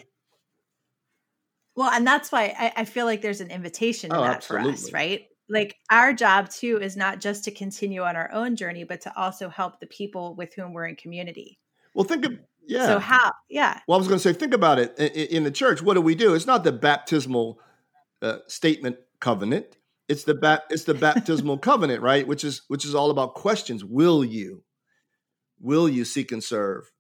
Well, 1.77 1.91
and 1.91 2.07
that's 2.07 2.33
why 2.33 2.55
I, 2.59 2.73
I 2.79 2.85
feel 2.85 3.07
like 3.07 3.23
there's 3.23 3.41
an 3.41 3.51
invitation 3.51 4.11
in 4.11 4.17
Oh, 4.17 4.23
that 4.23 4.45
for 4.45 4.59
us, 4.59 4.93
right? 4.93 5.23
Like 5.49 5.77
our 5.91 6.13
job 6.13 6.49
too 6.51 6.79
is 6.81 6.97
not 6.97 7.21
just 7.21 7.45
to 7.45 7.51
continue 7.51 8.03
on 8.03 8.17
our 8.17 8.31
own 8.33 8.57
journey, 8.57 8.85
but 8.85 9.01
to 9.03 9.17
also 9.17 9.49
help 9.49 9.81
the 9.81 9.87
people 9.87 10.35
with 10.35 10.55
whom 10.55 10.73
we're 10.73 10.87
in 10.87 10.97
community. 10.97 11.59
Well, 11.95 12.05
think 12.05 12.25
of 12.25 12.39
yeah. 12.67 12.87
So 12.87 12.99
how? 12.99 13.33
Yeah. 13.49 13.81
Well, 13.89 13.97
I 13.97 13.99
was 13.99 14.07
going 14.07 14.21
to 14.21 14.23
say, 14.23 14.33
think 14.33 14.55
about 14.55 14.79
it. 14.79 14.97
In 14.99 15.45
the 15.45 15.51
church, 15.51 15.83
what 15.83 15.95
do 15.95 16.01
we 16.01 16.15
do? 16.15 16.35
It's 16.35 16.47
not 16.47 16.63
the 16.63 16.73
baptismal 16.73 17.59
uh, 18.23 18.39
statement 18.47 18.97
covenant. 19.19 19.77
It's 20.09 20.25
the 20.25 20.35
ba- 20.35 20.63
it's 20.71 20.85
the 20.85 20.95
baptismal 20.95 21.59
covenant, 21.63 22.03
right? 22.03 22.27
Which 22.27 22.45
is 22.45 22.63
which 22.69 22.85
is 22.85 22.95
all 22.95 23.11
about 23.11 23.35
questions. 23.35 23.85
Will 23.85 24.25
you? 24.25 24.65
Will 25.61 25.89
you 25.89 26.05
seek 26.05 26.33
and 26.33 26.43
serve? 26.43 26.91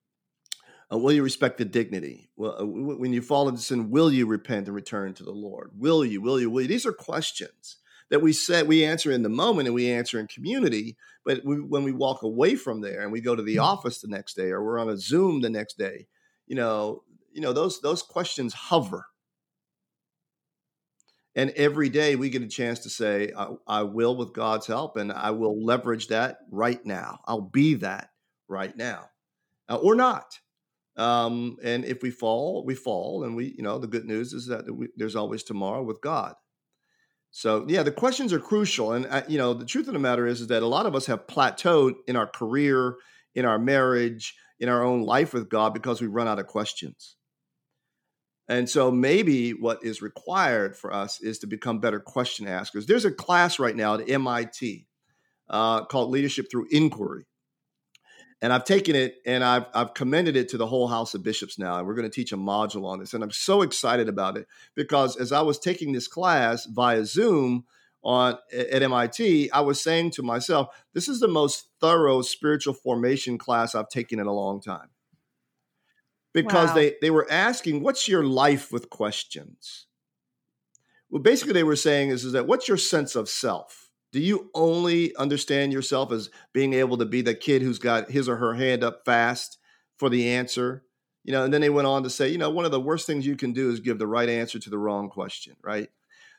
Uh, 0.92 0.98
will 0.98 1.12
you 1.12 1.22
respect 1.22 1.58
the 1.58 1.64
dignity? 1.64 2.30
Well, 2.36 2.52
uh, 2.52 2.58
w- 2.58 2.98
when 2.98 3.12
you 3.12 3.22
fall 3.22 3.48
into 3.48 3.60
sin, 3.60 3.90
will 3.90 4.12
you 4.12 4.26
repent 4.26 4.66
and 4.66 4.74
return 4.74 5.14
to 5.14 5.22
the 5.22 5.30
Lord? 5.30 5.70
Will 5.76 6.04
you? 6.04 6.20
Will 6.20 6.40
you? 6.40 6.50
Will 6.50 6.62
you? 6.62 6.68
These 6.68 6.86
are 6.86 6.92
questions 6.92 7.76
that 8.10 8.22
we 8.22 8.32
said 8.32 8.66
we 8.66 8.84
answer 8.84 9.12
in 9.12 9.22
the 9.22 9.28
moment 9.28 9.68
and 9.68 9.74
we 9.74 9.90
answer 9.90 10.18
in 10.18 10.26
community. 10.26 10.96
But 11.24 11.44
we, 11.44 11.60
when 11.60 11.84
we 11.84 11.92
walk 11.92 12.22
away 12.22 12.56
from 12.56 12.80
there 12.80 13.02
and 13.02 13.12
we 13.12 13.20
go 13.20 13.36
to 13.36 13.42
the 13.42 13.58
office 13.58 14.00
the 14.00 14.08
next 14.08 14.34
day 14.34 14.50
or 14.50 14.64
we're 14.64 14.80
on 14.80 14.88
a 14.88 14.96
Zoom 14.96 15.40
the 15.40 15.50
next 15.50 15.78
day, 15.78 16.06
you 16.46 16.56
know, 16.56 17.04
you 17.32 17.40
know 17.40 17.52
those 17.52 17.80
those 17.80 18.02
questions 18.02 18.52
hover. 18.52 19.06
And 21.36 21.50
every 21.50 21.88
day 21.88 22.16
we 22.16 22.28
get 22.28 22.42
a 22.42 22.48
chance 22.48 22.80
to 22.80 22.90
say, 22.90 23.32
I, 23.36 23.50
I 23.66 23.82
will 23.84 24.16
with 24.16 24.32
God's 24.32 24.66
help, 24.66 24.96
and 24.96 25.12
I 25.12 25.30
will 25.30 25.64
leverage 25.64 26.08
that 26.08 26.38
right 26.50 26.84
now. 26.84 27.20
I'll 27.24 27.40
be 27.40 27.74
that 27.74 28.10
right 28.48 28.76
now, 28.76 29.10
uh, 29.68 29.76
or 29.76 29.94
not. 29.94 30.40
Um, 31.00 31.56
and 31.64 31.86
if 31.86 32.02
we 32.02 32.10
fall, 32.10 32.62
we 32.66 32.74
fall. 32.74 33.24
And 33.24 33.34
we, 33.34 33.54
you 33.56 33.62
know, 33.62 33.78
the 33.78 33.86
good 33.86 34.04
news 34.04 34.34
is 34.34 34.46
that 34.48 34.70
we, 34.70 34.88
there's 34.96 35.16
always 35.16 35.42
tomorrow 35.42 35.82
with 35.82 36.02
God. 36.02 36.34
So 37.30 37.64
yeah, 37.68 37.82
the 37.82 37.90
questions 37.90 38.34
are 38.34 38.38
crucial. 38.38 38.92
And 38.92 39.06
uh, 39.06 39.22
you 39.26 39.38
know, 39.38 39.54
the 39.54 39.64
truth 39.64 39.86
of 39.86 39.94
the 39.94 39.98
matter 39.98 40.26
is, 40.26 40.42
is 40.42 40.48
that 40.48 40.62
a 40.62 40.66
lot 40.66 40.84
of 40.84 40.94
us 40.94 41.06
have 41.06 41.26
plateaued 41.26 41.94
in 42.06 42.16
our 42.16 42.26
career, 42.26 42.96
in 43.34 43.46
our 43.46 43.58
marriage, 43.58 44.34
in 44.58 44.68
our 44.68 44.84
own 44.84 45.02
life 45.02 45.32
with 45.32 45.48
God 45.48 45.72
because 45.72 46.02
we 46.02 46.06
run 46.06 46.28
out 46.28 46.38
of 46.38 46.46
questions. 46.46 47.16
And 48.46 48.68
so 48.68 48.90
maybe 48.90 49.52
what 49.52 49.82
is 49.82 50.02
required 50.02 50.76
for 50.76 50.92
us 50.92 51.22
is 51.22 51.38
to 51.38 51.46
become 51.46 51.78
better 51.78 52.00
question 52.00 52.46
askers. 52.46 52.84
There's 52.84 53.06
a 53.06 53.12
class 53.12 53.58
right 53.58 53.76
now 53.76 53.94
at 53.94 54.10
MIT 54.10 54.86
uh, 55.48 55.84
called 55.86 56.10
Leadership 56.10 56.50
Through 56.50 56.66
Inquiry. 56.70 57.24
And 58.42 58.52
I've 58.52 58.64
taken 58.64 58.96
it 58.96 59.16
and 59.26 59.44
I've, 59.44 59.66
I've 59.74 59.94
commended 59.94 60.34
it 60.36 60.48
to 60.50 60.56
the 60.56 60.66
whole 60.66 60.88
House 60.88 61.14
of 61.14 61.22
Bishops 61.22 61.58
now. 61.58 61.78
And 61.78 61.86
we're 61.86 61.94
going 61.94 62.10
to 62.10 62.14
teach 62.14 62.32
a 62.32 62.36
module 62.36 62.86
on 62.86 62.98
this. 62.98 63.12
And 63.12 63.22
I'm 63.22 63.30
so 63.30 63.62
excited 63.62 64.08
about 64.08 64.38
it 64.38 64.46
because 64.74 65.16
as 65.16 65.30
I 65.32 65.42
was 65.42 65.58
taking 65.58 65.92
this 65.92 66.08
class 66.08 66.64
via 66.66 67.04
Zoom 67.04 67.64
on 68.02 68.38
at 68.52 68.82
MIT, 68.82 69.50
I 69.50 69.60
was 69.60 69.82
saying 69.82 70.12
to 70.12 70.22
myself, 70.22 70.68
this 70.94 71.06
is 71.08 71.20
the 71.20 71.28
most 71.28 71.68
thorough 71.80 72.22
spiritual 72.22 72.72
formation 72.72 73.36
class 73.36 73.74
I've 73.74 73.90
taken 73.90 74.18
in 74.18 74.26
a 74.26 74.32
long 74.32 74.60
time 74.62 74.88
because 76.32 76.68
Wow. 76.70 76.74
they 76.74 76.94
they 77.00 77.10
were 77.10 77.26
asking 77.30 77.82
what's 77.82 78.08
your 78.08 78.24
life 78.24 78.72
with 78.72 78.90
questions 78.90 79.86
well 81.10 81.22
basically 81.22 81.52
they 81.52 81.64
were 81.64 81.76
saying 81.76 82.10
is, 82.10 82.24
is 82.24 82.32
that 82.32 82.46
what's 82.46 82.68
your 82.68 82.76
sense 82.76 83.16
of 83.16 83.28
self 83.28 83.89
do 84.12 84.20
you 84.20 84.50
only 84.54 85.14
understand 85.16 85.72
yourself 85.72 86.12
as 86.12 86.30
being 86.52 86.74
able 86.74 86.96
to 86.98 87.06
be 87.06 87.22
the 87.22 87.34
kid 87.34 87.62
who's 87.62 87.78
got 87.78 88.10
his 88.10 88.28
or 88.28 88.36
her 88.36 88.54
hand 88.54 88.82
up 88.82 89.04
fast 89.04 89.58
for 89.98 90.08
the 90.08 90.28
answer? 90.30 90.84
You 91.24 91.32
know 91.32 91.44
and 91.44 91.52
then 91.52 91.60
they 91.60 91.70
went 91.70 91.86
on 91.86 92.02
to 92.04 92.10
say 92.10 92.28
you 92.28 92.38
know 92.38 92.50
one 92.50 92.64
of 92.64 92.70
the 92.70 92.80
worst 92.80 93.06
things 93.06 93.26
you 93.26 93.36
can 93.36 93.52
do 93.52 93.70
is 93.70 93.80
give 93.80 93.98
the 93.98 94.06
right 94.06 94.28
answer 94.28 94.58
to 94.58 94.70
the 94.70 94.78
wrong 94.78 95.10
question 95.10 95.54
right? 95.62 95.88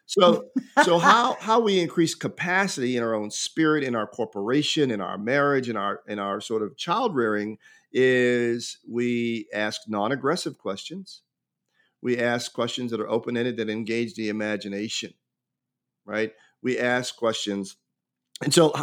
So 0.06 0.46
so 0.84 0.98
how 0.98 1.38
how 1.40 1.60
we 1.60 1.80
increase 1.80 2.16
capacity 2.16 2.98
in 2.98 3.04
our 3.04 3.14
own 3.14 3.32
spirit 3.32 3.84
in 3.84 3.96
our 3.96 4.08
corporation 4.08 4.92
in 4.92 5.00
our 5.00 5.18
marriage 5.18 5.70
in 5.70 5.78
our 5.78 6.02
in 6.08 6.20
our 6.20 6.42
sort 6.42 6.64
of 6.64 6.78
child 6.78 7.16
rearing 7.16 7.58
is 7.94 8.80
we 8.90 9.48
ask 9.54 9.82
non-aggressive 9.88 10.58
questions. 10.58 11.24
We 12.02 12.18
ask 12.18 12.52
questions 12.54 12.90
that 12.92 13.02
are 13.02 13.10
open-ended 13.10 13.58
that 13.58 13.70
engage 13.70 14.16
the 14.16 14.30
imagination 14.30 15.14
right 16.06 16.32
we 16.62 16.78
ask 16.78 17.16
questions. 17.16 17.78
And 18.44 18.54
so 18.54 18.74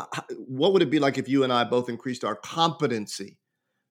what 0.46 0.72
would 0.72 0.82
it 0.82 0.90
be 0.90 1.00
like 1.00 1.18
if 1.18 1.28
you 1.28 1.44
and 1.44 1.52
i 1.52 1.64
both 1.64 1.88
increased 1.88 2.24
our 2.24 2.36
competency 2.36 3.38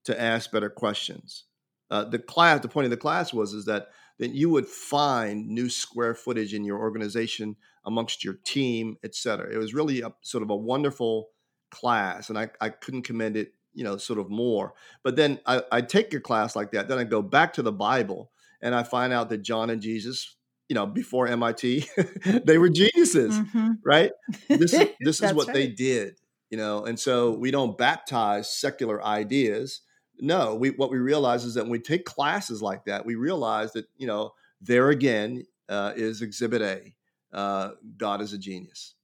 to 0.06 0.20
ask 0.20 0.52
better 0.52 0.70
questions? 0.70 1.46
Uh, 1.90 2.04
the 2.04 2.20
class 2.20 2.62
the 2.62 2.68
point 2.68 2.86
of 2.86 2.92
the 2.92 2.98
class 2.98 3.34
was 3.34 3.54
is 3.54 3.66
that 3.66 3.88
that 4.20 4.32
you 4.32 4.50
would 4.50 4.68
find 4.68 5.48
new 5.48 5.70
square 5.70 6.16
footage 6.16 6.54
in 6.54 6.64
your 6.64 6.80
organization 6.80 7.56
amongst 7.86 8.24
your 8.24 8.36
team 8.46 8.98
et 9.04 9.16
cetera. 9.16 9.54
It 9.54 9.58
was 9.58 9.74
really 9.74 10.02
a 10.02 10.14
sort 10.22 10.44
of 10.44 10.50
a 10.50 10.56
wonderful 10.56 11.30
class 11.70 12.30
and 12.30 12.40
i, 12.40 12.50
I 12.62 12.70
couldn't 12.70 13.04
commend 13.04 13.36
it 13.36 13.52
you 13.74 13.84
know 13.84 13.98
sort 13.98 14.20
of 14.20 14.30
more. 14.30 14.74
But 15.04 15.16
then 15.18 15.40
I, 15.46 15.64
I 15.72 15.82
take 15.82 16.14
a 16.14 16.20
class 16.20 16.56
like 16.56 16.72
that 16.72 16.88
then 16.88 16.98
i 16.98 17.04
go 17.04 17.22
back 17.22 17.54
to 17.54 17.62
the 17.62 17.74
bible 17.74 18.32
and 18.62 18.74
i 18.74 18.84
find 18.84 19.12
out 19.14 19.30
that 19.30 19.42
john 19.44 19.70
and 19.70 19.82
jesus 19.82 20.37
you 20.70 20.74
know 20.76 20.86
before 20.86 21.28
mit 21.28 21.62
they 22.46 22.58
were 22.58 22.70
geniuses 22.70 23.34
Mhm. 23.40 23.78
right? 23.86 24.12
This 24.50 24.74
is 24.74 24.88
this 25.02 25.22
is 25.22 25.34
what 25.34 25.48
they 25.54 25.68
did 25.68 26.20
you 26.50 26.58
know 26.58 26.86
and 26.86 27.00
so 27.00 27.32
we 27.32 27.52
don't 27.52 27.78
baptize 27.78 28.52
secular 28.52 29.04
ideas. 29.04 29.82
No 30.20 30.56
we 30.56 30.70
what 30.72 30.90
we 30.92 30.98
realize 30.98 31.44
is 31.46 31.54
that 31.56 31.64
when 31.64 31.72
we 31.72 31.80
take 31.80 32.06
classes 32.06 32.62
like 32.62 32.86
that 32.86 33.06
we 33.06 33.16
realize 33.16 33.74
that 33.74 33.86
you 33.98 34.08
know 34.08 34.34
there 34.62 34.90
again 34.90 35.44
uh, 35.70 35.94
is 35.96 36.22
exhibit 36.22 36.62
a 36.62 36.94
uh, 37.34 37.72
god 37.98 38.22
is 38.22 38.34
a 38.34 38.38
genius. 38.38 38.96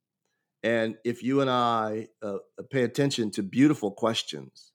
And 0.63 0.95
if 1.03 1.21
you 1.23 1.41
and 1.41 1.49
i 1.49 2.07
uh, 2.21 2.37
pay 2.71 2.83
attention 2.83 3.31
to 3.31 3.43
beautiful 3.43 3.91
questions 3.91 4.71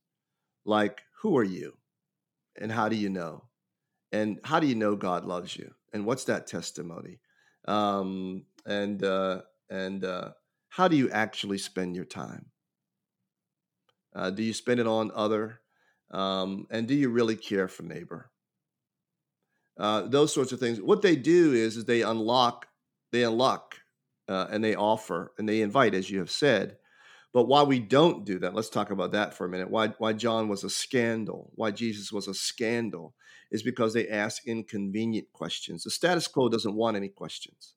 like 0.64 1.00
who 1.23 1.37
are 1.37 1.45
you? 1.45 1.76
And 2.61 2.71
how 2.73 2.88
do 2.88 2.97
you 2.97 3.09
know? 3.09 3.45
And 4.12 4.38
how 4.45 4.61
do 4.61 4.66
you 4.66 4.75
know 4.75 4.97
god 4.97 5.25
loves 5.25 5.57
you 5.57 5.75
and 5.92 6.04
what's 6.04 6.25
that 6.25 6.47
testimony? 6.47 7.21
Um, 7.66 8.45
and 8.66 9.02
uh, 9.04 9.42
and 9.71 10.04
uh, 10.04 10.30
how 10.68 10.88
do 10.88 10.97
you 10.97 11.11
actually 11.11 11.59
spend 11.59 11.97
your 11.97 12.04
time? 12.04 12.47
Uh, 14.14 14.30
do 14.30 14.42
you 14.42 14.54
spend 14.54 14.80
it 14.80 14.87
on 14.87 15.11
other? 15.14 15.61
Um, 16.11 16.66
and 16.71 16.88
do 16.88 16.95
you 16.95 17.11
really 17.11 17.37
care 17.37 17.68
for 17.68 17.83
neighbor? 17.83 18.30
Uh, 19.78 20.02
those 20.02 20.33
sorts 20.33 20.52
of 20.52 20.59
things. 20.59 20.80
What 20.80 21.02
they 21.02 21.14
do 21.14 21.52
is, 21.52 21.76
is 21.76 21.85
they 21.85 22.02
unlock 22.02 22.66
they 23.12 23.25
unlock 23.25 23.76
uh, 24.28 24.47
and 24.50 24.62
they 24.62 24.75
offer 24.75 25.33
and 25.38 25.49
they 25.49 25.62
invite 25.62 25.95
as 25.95 26.11
you 26.11 26.18
have 26.18 26.30
said 26.30 26.77
but 27.32 27.44
why 27.44 27.62
we 27.62 27.78
don't 27.78 28.25
do 28.25 28.38
that 28.38 28.54
let's 28.54 28.70
talk 28.70 28.90
about 28.90 29.12
that 29.12 29.35
for 29.35 29.44
a 29.44 29.49
minute. 29.49 29.70
Why, 29.70 29.88
why 29.99 30.12
john 30.12 30.49
was 30.49 30.64
a 30.64 30.70
scandal 30.70 31.50
why 31.54 31.70
jesus 31.70 32.12
was 32.12 32.28
a 32.28 32.35
scandal 32.35 33.14
is 33.50 33.62
because 33.62 33.94
they 33.94 34.08
ask 34.08 34.47
inconvenient 34.47 35.32
questions. 35.32 35.85
The 35.85 35.90
status 35.90 36.28
quo 36.28 36.49
doesn't 36.49 36.75
want 36.75 36.97
any 36.97 37.08
questions. 37.08 37.75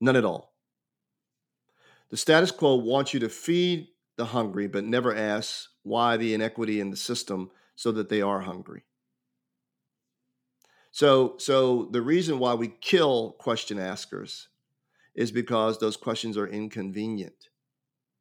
None 0.00 0.16
at 0.16 0.24
all. 0.24 0.54
The 2.10 2.16
status 2.16 2.50
quo 2.50 2.76
wants 2.76 3.12
you 3.12 3.20
to 3.20 3.28
feed 3.28 3.88
the 4.16 4.26
hungry 4.26 4.68
but 4.68 4.84
never 4.84 5.14
asks 5.14 5.68
why 5.82 6.16
the 6.16 6.34
inequity 6.34 6.80
in 6.80 6.90
the 6.90 6.96
system 6.96 7.50
so 7.74 7.92
that 7.92 8.08
they 8.08 8.22
are 8.22 8.40
hungry. 8.40 8.84
So 10.92 11.34
so 11.38 11.88
the 11.90 12.02
reason 12.02 12.38
why 12.38 12.54
we 12.54 12.68
kill 12.68 13.32
question 13.32 13.78
askers 13.78 14.48
is 15.14 15.32
because 15.32 15.78
those 15.78 15.96
questions 15.96 16.36
are 16.36 16.46
inconvenient 16.46 17.48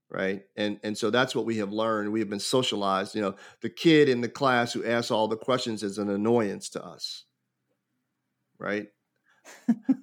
right? 0.09 0.43
And 0.55 0.79
and 0.83 0.97
so 0.97 1.09
that's 1.09 1.35
what 1.35 1.45
we 1.45 1.57
have 1.57 1.71
learned. 1.71 2.11
We 2.11 2.19
have 2.19 2.29
been 2.29 2.39
socialized 2.39 3.15
you 3.15 3.21
know 3.21 3.35
the 3.61 3.69
kid 3.69 4.09
in 4.09 4.21
the 4.21 4.29
class 4.29 4.73
who 4.73 4.85
asks 4.85 5.11
all 5.11 5.27
the 5.27 5.37
questions 5.37 5.83
is 5.83 5.97
an 5.97 6.09
annoyance 6.09 6.69
to 6.71 6.83
us 6.83 7.25
right? 8.59 8.87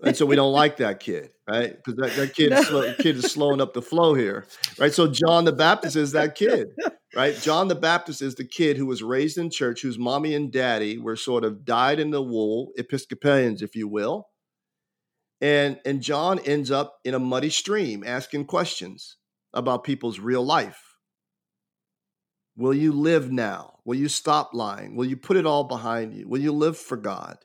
And 0.04 0.16
so 0.16 0.26
we 0.26 0.36
don't 0.36 0.52
like 0.52 0.76
that 0.78 1.00
kid 1.00 1.30
right? 1.48 1.76
Because 1.76 1.94
that, 1.96 2.16
that 2.16 2.34
kid, 2.34 2.52
is 2.52 2.66
slow, 2.66 2.94
kid 2.94 3.16
is 3.16 3.30
slowing 3.30 3.60
up 3.60 3.72
the 3.74 3.82
flow 3.82 4.14
here 4.14 4.46
right? 4.78 4.92
So 4.92 5.06
john 5.08 5.44
the 5.44 5.52
baptist 5.52 5.96
is 5.96 6.12
that 6.12 6.34
kid 6.34 6.68
right? 7.14 7.36
John 7.40 7.68
the 7.68 7.74
baptist 7.74 8.22
is 8.22 8.34
the 8.34 8.44
kid 8.44 8.76
who 8.76 8.86
was 8.86 9.02
raised 9.02 9.38
in 9.38 9.50
church 9.50 9.82
whose 9.82 9.98
mommy 9.98 10.34
and 10.34 10.52
daddy 10.52 10.98
were 10.98 11.16
sort 11.16 11.44
of 11.44 11.64
dyed 11.64 12.00
in 12.00 12.10
the 12.10 12.22
wool 12.22 12.72
episcopalians 12.76 13.62
if 13.62 13.74
you 13.76 13.88
will. 13.88 14.28
And 15.40 15.80
and 15.84 16.02
john 16.02 16.38
ends 16.40 16.70
up 16.70 16.98
in 17.04 17.14
a 17.14 17.18
muddy 17.18 17.50
stream 17.50 18.04
asking 18.06 18.46
questions 18.46 19.16
about 19.54 19.84
people's 19.84 20.18
real 20.18 20.44
life 20.44 20.92
Will 22.56 22.74
you 22.74 22.92
live 22.92 23.32
now? 23.32 23.78
Will 23.84 23.96
you 23.96 24.08
stop 24.08 24.50
lying? 24.52 24.94
Will 24.94 25.06
you 25.06 25.16
put 25.16 25.36
it 25.36 25.46
all 25.46 25.64
behind 25.64 26.14
you? 26.14 26.28
Will 26.28 26.40
you 26.40 26.52
live 26.52 26.76
for 26.76 26.96
God? 26.96 27.38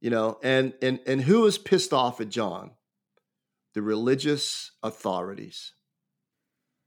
You 0.00 0.10
know, 0.10 0.38
and 0.42 0.74
and 0.80 1.00
and 1.06 1.20
who 1.20 1.44
is 1.46 1.58
pissed 1.58 1.92
off 1.92 2.20
at 2.20 2.28
John? 2.28 2.70
The 3.74 3.82
religious 3.82 4.70
authorities. 4.82 5.72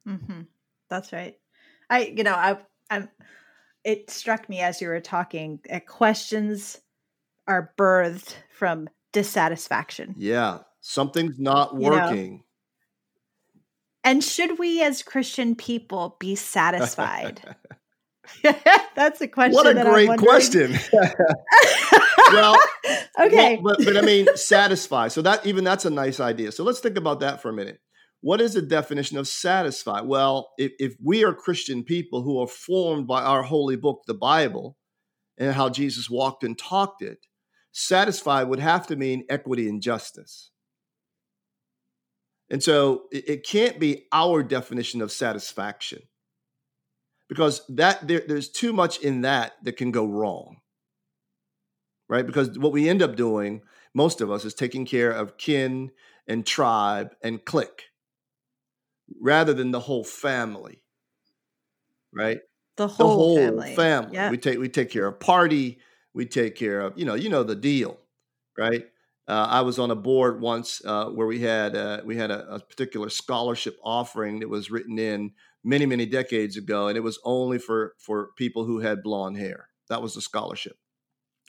Mm-hmm. 0.08 0.42
That's 0.90 1.12
right. 1.12 1.36
I, 1.90 2.14
you 2.16 2.24
know, 2.24 2.34
I, 2.34 2.58
I'm. 2.90 3.10
It 3.84 4.10
struck 4.10 4.48
me 4.48 4.62
as 4.62 4.80
you 4.80 4.88
were 4.88 5.02
talking. 5.02 5.60
Uh, 5.70 5.80
questions 5.80 6.80
are 7.48 7.74
birthed 7.78 8.36
from 8.58 8.88
dissatisfaction. 9.12 10.16
Yeah, 10.18 10.60
something's 10.80 11.40
not 11.40 11.76
working. 11.76 12.32
You 12.32 12.38
know? 12.38 12.44
And 14.04 14.24
should 14.24 14.58
we, 14.58 14.82
as 14.82 15.04
Christian 15.04 15.56
people, 15.56 16.16
be 16.20 16.36
satisfied? 16.36 17.56
That's 18.96 19.22
a 19.22 19.28
question. 19.28 19.54
What 19.54 19.78
a 19.78 19.84
great 19.84 20.18
question. 20.18 20.78
well, 22.32 22.58
okay, 23.20 23.60
well, 23.62 23.76
but, 23.78 23.86
but 23.86 23.98
I 23.98 24.02
mean, 24.02 24.28
satisfy. 24.36 25.08
So 25.10 25.22
that 25.22 25.46
even 25.46 25.64
that's 25.64 25.86
a 25.86 25.90
nice 25.90 26.20
idea. 26.20 26.52
So 26.52 26.64
let's 26.64 26.80
think 26.80 26.98
about 26.98 27.20
that 27.22 27.42
for 27.42 27.50
a 27.50 27.54
minute. 27.54 27.80
What 28.22 28.40
is 28.40 28.54
the 28.54 28.62
definition 28.62 29.18
of 29.18 29.28
satisfy? 29.28 30.02
Well, 30.02 30.52
if, 30.58 30.72
if 30.80 30.96
we 31.04 31.24
are 31.24 31.34
Christian 31.34 31.84
people 31.84 32.22
who 32.22 32.40
are 32.40 32.48
formed 32.48 33.08
by 33.08 33.24
our 33.24 33.42
holy 33.42 33.76
book, 33.76 34.04
the 34.06 34.14
Bible, 34.14 34.78
and 35.38 35.54
how 35.54 35.70
Jesus 35.70 36.10
walked 36.10 36.44
and 36.44 36.58
talked 36.58 37.02
it, 37.02 37.26
satisfy 37.72 38.44
would 38.44 38.60
have 38.60 38.86
to 38.88 38.96
mean 38.96 39.26
equity 39.30 39.68
and 39.68 39.82
justice. 39.82 40.51
And 42.52 42.62
so 42.62 43.04
it, 43.12 43.30
it 43.30 43.44
can't 43.48 43.80
be 43.80 44.08
our 44.12 44.44
definition 44.44 45.02
of 45.02 45.12
satisfaction 45.12 46.04
because 47.30 47.66
that 47.70 48.06
there, 48.08 48.24
there's 48.28 48.50
too 48.50 48.74
much 48.74 49.00
in 49.00 49.22
that 49.22 49.54
that 49.64 49.78
can 49.78 49.92
go 49.92 50.06
wrong. 50.06 50.58
Right? 52.10 52.28
Because 52.28 52.60
what 52.60 52.74
we 52.74 52.90
end 52.90 53.02
up 53.02 53.16
doing, 53.16 53.62
most 53.94 54.20
of 54.20 54.30
us, 54.30 54.44
is 54.44 54.54
taking 54.54 54.86
care 54.86 55.12
of 55.12 55.38
kin 55.38 55.92
and 56.28 56.46
tribe 56.46 57.16
and 57.24 57.44
clique 57.44 57.86
rather 59.22 59.54
than 59.54 59.72
the 59.72 59.80
whole 59.80 60.04
family. 60.04 60.84
Right? 62.14 62.42
The 62.76 62.88
whole, 62.88 63.08
the 63.08 63.14
whole 63.14 63.38
family. 63.38 63.76
family. 63.76 64.14
Yep. 64.14 64.32
We 64.32 64.38
take 64.38 64.60
we 64.60 64.68
take 64.68 64.90
care 64.90 65.08
of 65.08 65.22
party, 65.22 65.80
we 66.14 66.26
take 66.26 66.58
care 66.58 66.82
of, 66.82 66.98
you 66.98 67.06
know, 67.06 67.16
you 67.16 67.30
know 67.30 67.44
the 67.44 67.56
deal, 67.56 67.98
right? 68.58 68.84
Uh, 69.28 69.48
I 69.50 69.62
was 69.62 69.78
on 69.78 69.92
a 69.92 69.96
board 69.96 70.42
once 70.42 70.82
uh, 70.84 71.06
where 71.06 71.28
we 71.28 71.40
had 71.40 71.76
uh, 71.76 72.02
we 72.04 72.18
had 72.18 72.32
a, 72.32 72.56
a, 72.56 72.60
particular 72.60 73.10
scholarship 73.10 73.78
offering 73.84 74.40
that 74.40 74.50
was 74.50 74.72
written 74.72 74.98
in 74.98 75.32
many 75.64 75.86
many 75.86 76.06
decades 76.06 76.58
ago, 76.58 76.88
and 76.88 76.98
it 76.98 77.02
was 77.02 77.20
only 77.24 77.60
for 77.60 77.94
for 78.00 78.30
people 78.36 78.66
who 78.66 78.80
had 78.80 79.04
blonde 79.04 79.38
hair. 79.38 79.70
That 79.90 80.02
was 80.02 80.16
the 80.16 80.22
scholarship, 80.22 80.78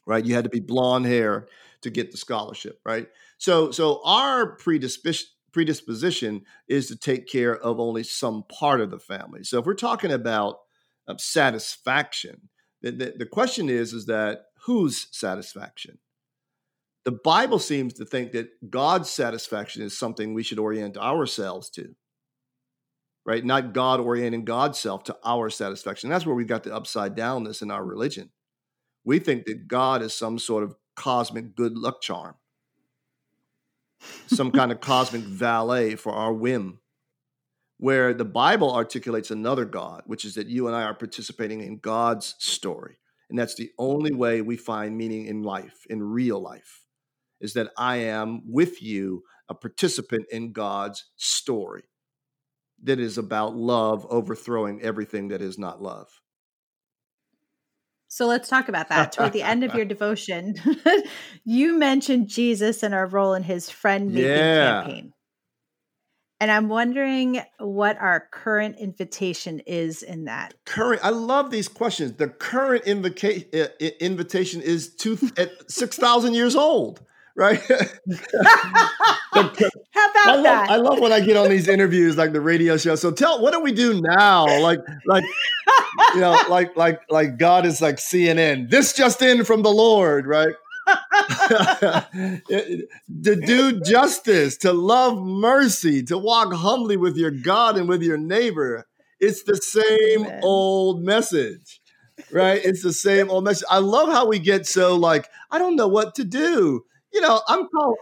right? 0.06 0.24
You 0.24 0.34
had 0.34 0.44
to 0.44 0.50
be 0.50 0.60
blonde 0.60 1.06
hair 1.06 1.48
to 1.80 1.90
get 1.90 2.10
the 2.10 2.18
scholarship, 2.18 2.78
right? 2.84 3.08
So 3.38 3.70
so 3.70 4.02
our 4.04 4.54
predisposition 4.56 6.42
is 6.68 6.88
to 6.88 6.96
take 6.96 7.26
care 7.26 7.56
of 7.56 7.80
only 7.80 8.02
some 8.02 8.44
part 8.44 8.82
of 8.82 8.90
the 8.90 8.98
family. 8.98 9.44
So 9.44 9.60
if 9.60 9.66
we're 9.66 9.74
talking 9.74 10.12
about 10.12 10.58
um, 11.08 11.18
satisfaction, 11.18 12.48
the, 12.82 12.92
the, 12.92 13.14
the 13.20 13.26
question 13.26 13.70
is 13.70 13.94
is 13.94 14.06
that 14.06 14.44
whose 14.66 15.08
satisfaction? 15.10 15.98
The 17.04 17.18
Bible 17.24 17.58
seems 17.58 17.94
to 17.94 18.04
think 18.04 18.32
that 18.32 18.70
God's 18.70 19.10
satisfaction 19.10 19.82
is 19.82 19.98
something 19.98 20.34
we 20.34 20.42
should 20.42 20.58
orient 20.58 20.96
ourselves 20.96 21.68
to, 21.70 21.94
right? 23.26 23.44
Not 23.44 23.72
God 23.72 23.98
orienting 23.98 24.44
God's 24.44 24.78
self 24.78 25.04
to 25.04 25.16
our 25.24 25.50
satisfaction. 25.50 26.10
That's 26.10 26.24
where 26.24 26.34
we've 26.34 26.46
got 26.46 26.62
the 26.62 26.74
upside 26.74 27.16
downness 27.16 27.60
in 27.60 27.70
our 27.70 27.84
religion. 27.84 28.30
We 29.04 29.18
think 29.18 29.46
that 29.46 29.66
God 29.66 30.00
is 30.02 30.14
some 30.14 30.38
sort 30.38 30.62
of 30.62 30.76
cosmic 30.94 31.56
good 31.56 31.76
luck 31.76 32.00
charm 32.00 32.36
some 34.26 34.50
kind 34.50 34.72
of 34.72 34.80
cosmic 34.80 35.22
valet 35.22 35.96
for 35.96 36.12
our 36.12 36.32
whim. 36.32 36.78
Where 37.78 38.14
the 38.14 38.24
Bible 38.24 38.72
articulates 38.72 39.30
another 39.30 39.64
God, 39.64 40.02
which 40.06 40.24
is 40.24 40.34
that 40.34 40.46
you 40.46 40.68
and 40.68 40.76
I 40.76 40.82
are 40.84 40.94
participating 40.94 41.62
in 41.62 41.78
God's 41.78 42.36
story. 42.38 42.98
And 43.28 43.36
that's 43.36 43.56
the 43.56 43.72
only 43.76 44.12
way 44.12 44.40
we 44.40 44.56
find 44.56 44.96
meaning 44.96 45.26
in 45.26 45.42
life, 45.42 45.84
in 45.90 46.02
real 46.02 46.40
life, 46.40 46.81
is 47.42 47.52
that 47.54 47.70
I 47.76 47.96
am 47.96 48.40
with 48.46 48.82
you, 48.82 49.24
a 49.48 49.54
participant 49.54 50.26
in 50.30 50.52
God's 50.52 51.04
story 51.16 51.82
that 52.84 52.98
is 52.98 53.18
about 53.18 53.54
love 53.54 54.06
overthrowing 54.08 54.80
everything 54.80 55.28
that 55.28 55.42
is 55.42 55.58
not 55.58 55.82
love. 55.82 56.08
So 58.08 58.26
let's 58.26 58.48
talk 58.48 58.68
about 58.68 58.88
that. 58.90 59.12
Toward 59.12 59.32
the 59.32 59.42
end 59.42 59.64
of 59.64 59.74
your 59.76 59.84
devotion, 59.84 60.54
you 61.44 61.78
mentioned 61.78 62.28
Jesus 62.28 62.82
and 62.82 62.94
our 62.94 63.06
role 63.06 63.34
in 63.34 63.42
his 63.42 63.70
friend 63.70 64.12
making 64.12 64.30
yeah. 64.30 64.82
campaign. 64.82 65.12
And 66.38 66.50
I'm 66.50 66.68
wondering 66.68 67.40
what 67.58 67.96
our 67.98 68.28
current 68.32 68.76
invitation 68.78 69.60
is 69.60 70.02
in 70.02 70.24
that. 70.24 70.54
Current, 70.66 71.00
I 71.04 71.10
love 71.10 71.52
these 71.52 71.68
questions. 71.68 72.14
The 72.14 72.28
current 72.28 72.84
invitation 72.84 73.48
uh, 73.54 73.68
invitation 74.00 74.60
is 74.60 74.94
two 74.94 75.16
at 75.36 75.70
six 75.70 75.96
thousand 75.96 76.34
years 76.34 76.56
old 76.56 77.00
right? 77.36 77.60
How 79.32 79.40
about 79.40 80.26
I 80.26 80.34
love, 80.34 80.44
that? 80.44 80.70
I 80.70 80.76
love 80.76 81.00
when 81.00 81.12
I 81.12 81.20
get 81.20 81.36
on 81.36 81.48
these 81.48 81.68
interviews, 81.68 82.16
like 82.16 82.32
the 82.32 82.40
radio 82.40 82.76
show. 82.76 82.94
So 82.94 83.10
tell, 83.10 83.40
what 83.40 83.52
do 83.52 83.60
we 83.60 83.72
do 83.72 84.00
now? 84.00 84.60
Like, 84.60 84.80
like, 85.06 85.24
you 86.14 86.20
know, 86.20 86.40
like, 86.48 86.76
like, 86.76 87.00
like 87.10 87.38
God 87.38 87.66
is 87.66 87.80
like 87.80 87.96
CNN. 87.96 88.70
This 88.70 88.92
just 88.92 89.22
in 89.22 89.44
from 89.44 89.62
the 89.62 89.70
Lord, 89.70 90.26
right? 90.26 90.54
to 92.48 93.36
do 93.36 93.80
justice, 93.80 94.56
to 94.58 94.72
love 94.72 95.22
mercy, 95.22 96.02
to 96.02 96.18
walk 96.18 96.52
humbly 96.52 96.96
with 96.96 97.16
your 97.16 97.30
God 97.30 97.76
and 97.76 97.88
with 97.88 98.02
your 98.02 98.18
neighbor. 98.18 98.86
It's 99.20 99.44
the 99.44 99.56
same 99.56 100.26
Amen. 100.26 100.40
old 100.42 101.04
message, 101.04 101.80
right? 102.32 102.60
It's 102.64 102.82
the 102.82 102.92
same 102.92 103.30
old 103.30 103.44
message. 103.44 103.64
I 103.70 103.78
love 103.78 104.08
how 104.08 104.26
we 104.26 104.40
get 104.40 104.66
so 104.66 104.96
like, 104.96 105.28
I 105.52 105.58
don't 105.58 105.76
know 105.76 105.86
what 105.86 106.16
to 106.16 106.24
do 106.24 106.84
you 107.12 107.20
know, 107.20 107.40
I'm 107.48 107.68
calling. 107.68 107.96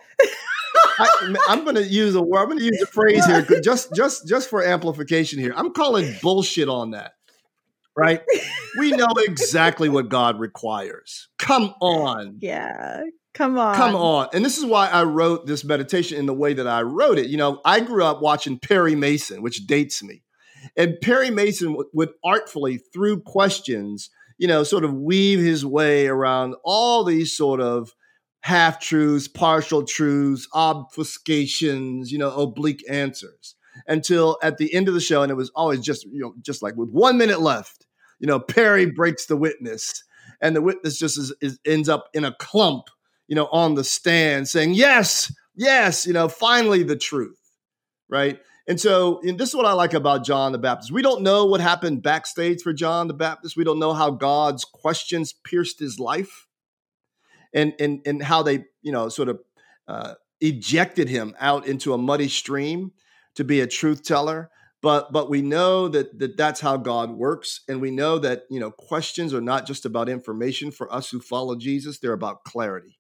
I, 0.99 1.35
am 1.51 1.65
going 1.65 1.77
to 1.77 1.85
use 1.85 2.15
a 2.15 2.23
word. 2.23 2.43
I'm 2.43 2.47
going 2.49 2.59
to 2.59 2.65
use 2.65 2.81
a 2.83 2.87
phrase 2.87 3.25
here, 3.27 3.45
just 3.63 3.95
just 3.95 4.29
just 4.29 4.49
for 4.49 4.63
amplification 4.63 5.39
here. 5.39 5.53
I'm 5.57 5.73
calling 5.73 6.15
bullshit 6.23 6.69
on 6.69 6.93
that. 6.93 7.13
Right? 7.97 8.23
We 8.79 8.93
know 8.93 9.09
exactly 9.19 9.89
what 9.89 10.09
God 10.09 10.39
requires. 10.39 11.29
Come 11.39 11.75
on. 11.81 12.39
Yeah. 12.41 13.03
Come 13.35 13.59
on. 13.59 13.75
Come 13.77 13.95
on. 13.95 14.29
And 14.33 14.45
this 14.45 14.59
is 14.59 14.65
why 14.65 14.89
I 14.89 15.05
wrote 15.05 15.47
this 15.47 15.65
meditation 15.65 16.19
in 16.19 16.27
the 16.27 16.35
way 16.35 16.55
that 16.55 16.67
I 16.67 16.83
wrote 16.83 17.19
it. 17.19 17.27
You 17.27 17.37
know, 17.37 17.61
I 17.65 17.81
grew 17.81 18.05
up 18.05 18.23
watching 18.23 18.59
Perry 18.59 18.95
Mason, 18.95 19.43
which 19.43 19.67
dates 19.67 20.03
me. 20.03 20.23
And 20.77 21.01
Perry 21.01 21.31
Mason 21.31 21.77
would 21.93 22.11
artfully, 22.25 22.79
through 22.79 23.23
questions, 23.23 24.11
you 24.39 24.47
know, 24.49 24.63
sort 24.63 24.85
of 24.85 24.95
weave 24.95 25.41
his 25.41 25.65
way 25.65 26.07
around 26.07 26.55
all 26.65 27.05
these 27.05 27.37
sort 27.37 27.61
of 27.61 27.95
half 28.43 28.81
truths, 28.81 29.29
partial 29.29 29.85
truths, 29.85 30.49
obfuscations, 30.55 32.11
you 32.11 32.19
know, 32.19 32.31
oblique 32.31 32.85
answers 32.89 33.55
until 33.87 34.39
at 34.43 34.59
the 34.59 34.73
end 34.75 34.89
of 34.89 34.95
the 34.95 35.01
show, 35.01 35.23
and 35.23 35.31
it 35.31 35.37
was 35.37 35.51
always 35.55 35.81
just, 35.81 36.05
you 36.07 36.21
know, 36.21 36.35
just 36.41 36.63
like 36.63 36.77
with 36.77 36.91
one 36.91 37.19
minute 37.19 37.41
left, 37.41 37.87
you 38.19 38.27
know, 38.27 38.41
Perry 38.41 38.87
breaks 38.87 39.27
the 39.27 39.37
witness, 39.37 40.05
and 40.41 40.57
the 40.57 40.63
witness 40.63 40.99
just 40.99 41.19
is, 41.19 41.35
is 41.41 41.59
ends 41.65 41.89
up 41.89 42.07
in 42.15 42.25
a 42.25 42.35
clump, 42.35 42.85
you 43.29 43.37
know, 43.37 43.47
on 43.47 43.75
the 43.75 43.85
stand 43.85 44.49
saying, 44.49 44.75
Yes, 44.75 45.33
yes, 45.55 46.07
you 46.07 46.13
know, 46.13 46.29
finally 46.29 46.83
the 46.83 46.97
truth, 46.97 47.39
right? 48.09 48.41
And 48.67 48.81
so, 48.81 49.21
and 49.23 49.39
this 49.39 49.49
is 49.49 49.55
what 49.55 49.67
I 49.67 49.73
like 49.73 49.95
about 49.95 50.25
John 50.25 50.53
the 50.53 50.59
Baptist. 50.59 50.93
We 50.93 51.03
don't 51.03 51.23
know 51.23 51.45
what 51.45 51.61
happened 51.61 52.03
backstage 52.03 52.63
for 52.63 52.73
John 52.73 53.09
the 53.09 53.15
Baptist. 53.15 53.57
We 53.57 53.65
don't 53.65 53.81
know 53.81 53.93
how 53.93 54.11
God's 54.11 54.65
questions 54.65 55.33
pierced 55.33 55.81
his 55.81 55.99
life 55.99 56.47
and 57.53 57.75
and 57.79 58.01
and 58.07 58.23
how 58.23 58.43
they 58.43 58.65
you 58.83 58.93
know 58.93 59.09
sort 59.09 59.29
of 59.29 59.41
uh, 59.89 60.15
ejected 60.41 61.09
him 61.09 61.35
out 61.41 61.67
into 61.67 61.93
a 61.93 61.99
muddy 61.99 62.29
stream 62.29 62.93
to 63.35 63.45
be 63.45 63.61
a 63.61 63.67
truth 63.67 64.03
teller. 64.03 64.51
But 64.83 65.13
but 65.13 65.29
we 65.29 65.43
know 65.43 65.89
that, 65.89 66.19
that 66.19 66.39
that's 66.39 66.61
how 66.61 66.79
god 66.79 67.11
works 67.11 67.61
and 67.69 67.83
we 67.83 67.91
know 67.91 68.19
that 68.19 68.45
you 68.49 68.59
know 68.59 68.71
questions 68.71 69.35
are 69.35 69.41
not 69.43 69.67
just 69.67 69.85
about 69.85 70.09
information 70.09 70.71
for 70.71 70.91
us 70.93 71.11
who 71.11 71.21
follow 71.21 71.55
jesus 71.57 71.99
they're 71.99 72.15
about 72.15 72.45
clarity. 72.45 72.99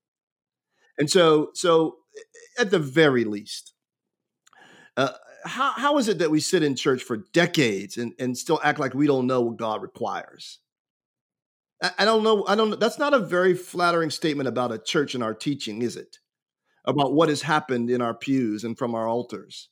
And 0.98 1.10
so 1.10 1.50
so 1.54 1.96
at 2.58 2.70
the 2.70 2.78
very 2.78 3.24
least 3.24 3.72
uh, 4.98 5.12
how, 5.44 5.72
how 5.72 5.96
is 5.96 6.08
it 6.08 6.18
that 6.18 6.30
we 6.30 6.40
sit 6.40 6.62
in 6.62 6.76
church 6.76 7.02
for 7.02 7.16
decades 7.32 7.96
and, 7.96 8.12
and 8.18 8.36
still 8.36 8.60
act 8.62 8.78
like 8.78 8.92
we 8.92 9.06
don't 9.06 9.26
know 9.26 9.40
what 9.40 9.56
god 9.56 9.80
requires 9.80 10.58
I 11.82 12.04
don't 12.04 12.22
know. 12.22 12.44
I 12.46 12.54
don't. 12.56 12.78
That's 12.78 12.98
not 12.98 13.14
a 13.14 13.18
very 13.18 13.54
flattering 13.54 14.10
statement 14.10 14.48
about 14.48 14.72
a 14.72 14.78
church 14.78 15.14
and 15.14 15.24
our 15.24 15.34
teaching, 15.34 15.82
is 15.82 15.96
it? 15.96 16.18
About 16.84 17.14
what 17.14 17.28
has 17.28 17.42
happened 17.42 17.90
in 17.90 18.02
our 18.02 18.14
pews 18.14 18.64
and 18.64 18.76
from 18.76 18.94
our 18.94 19.08
altars. 19.08 19.68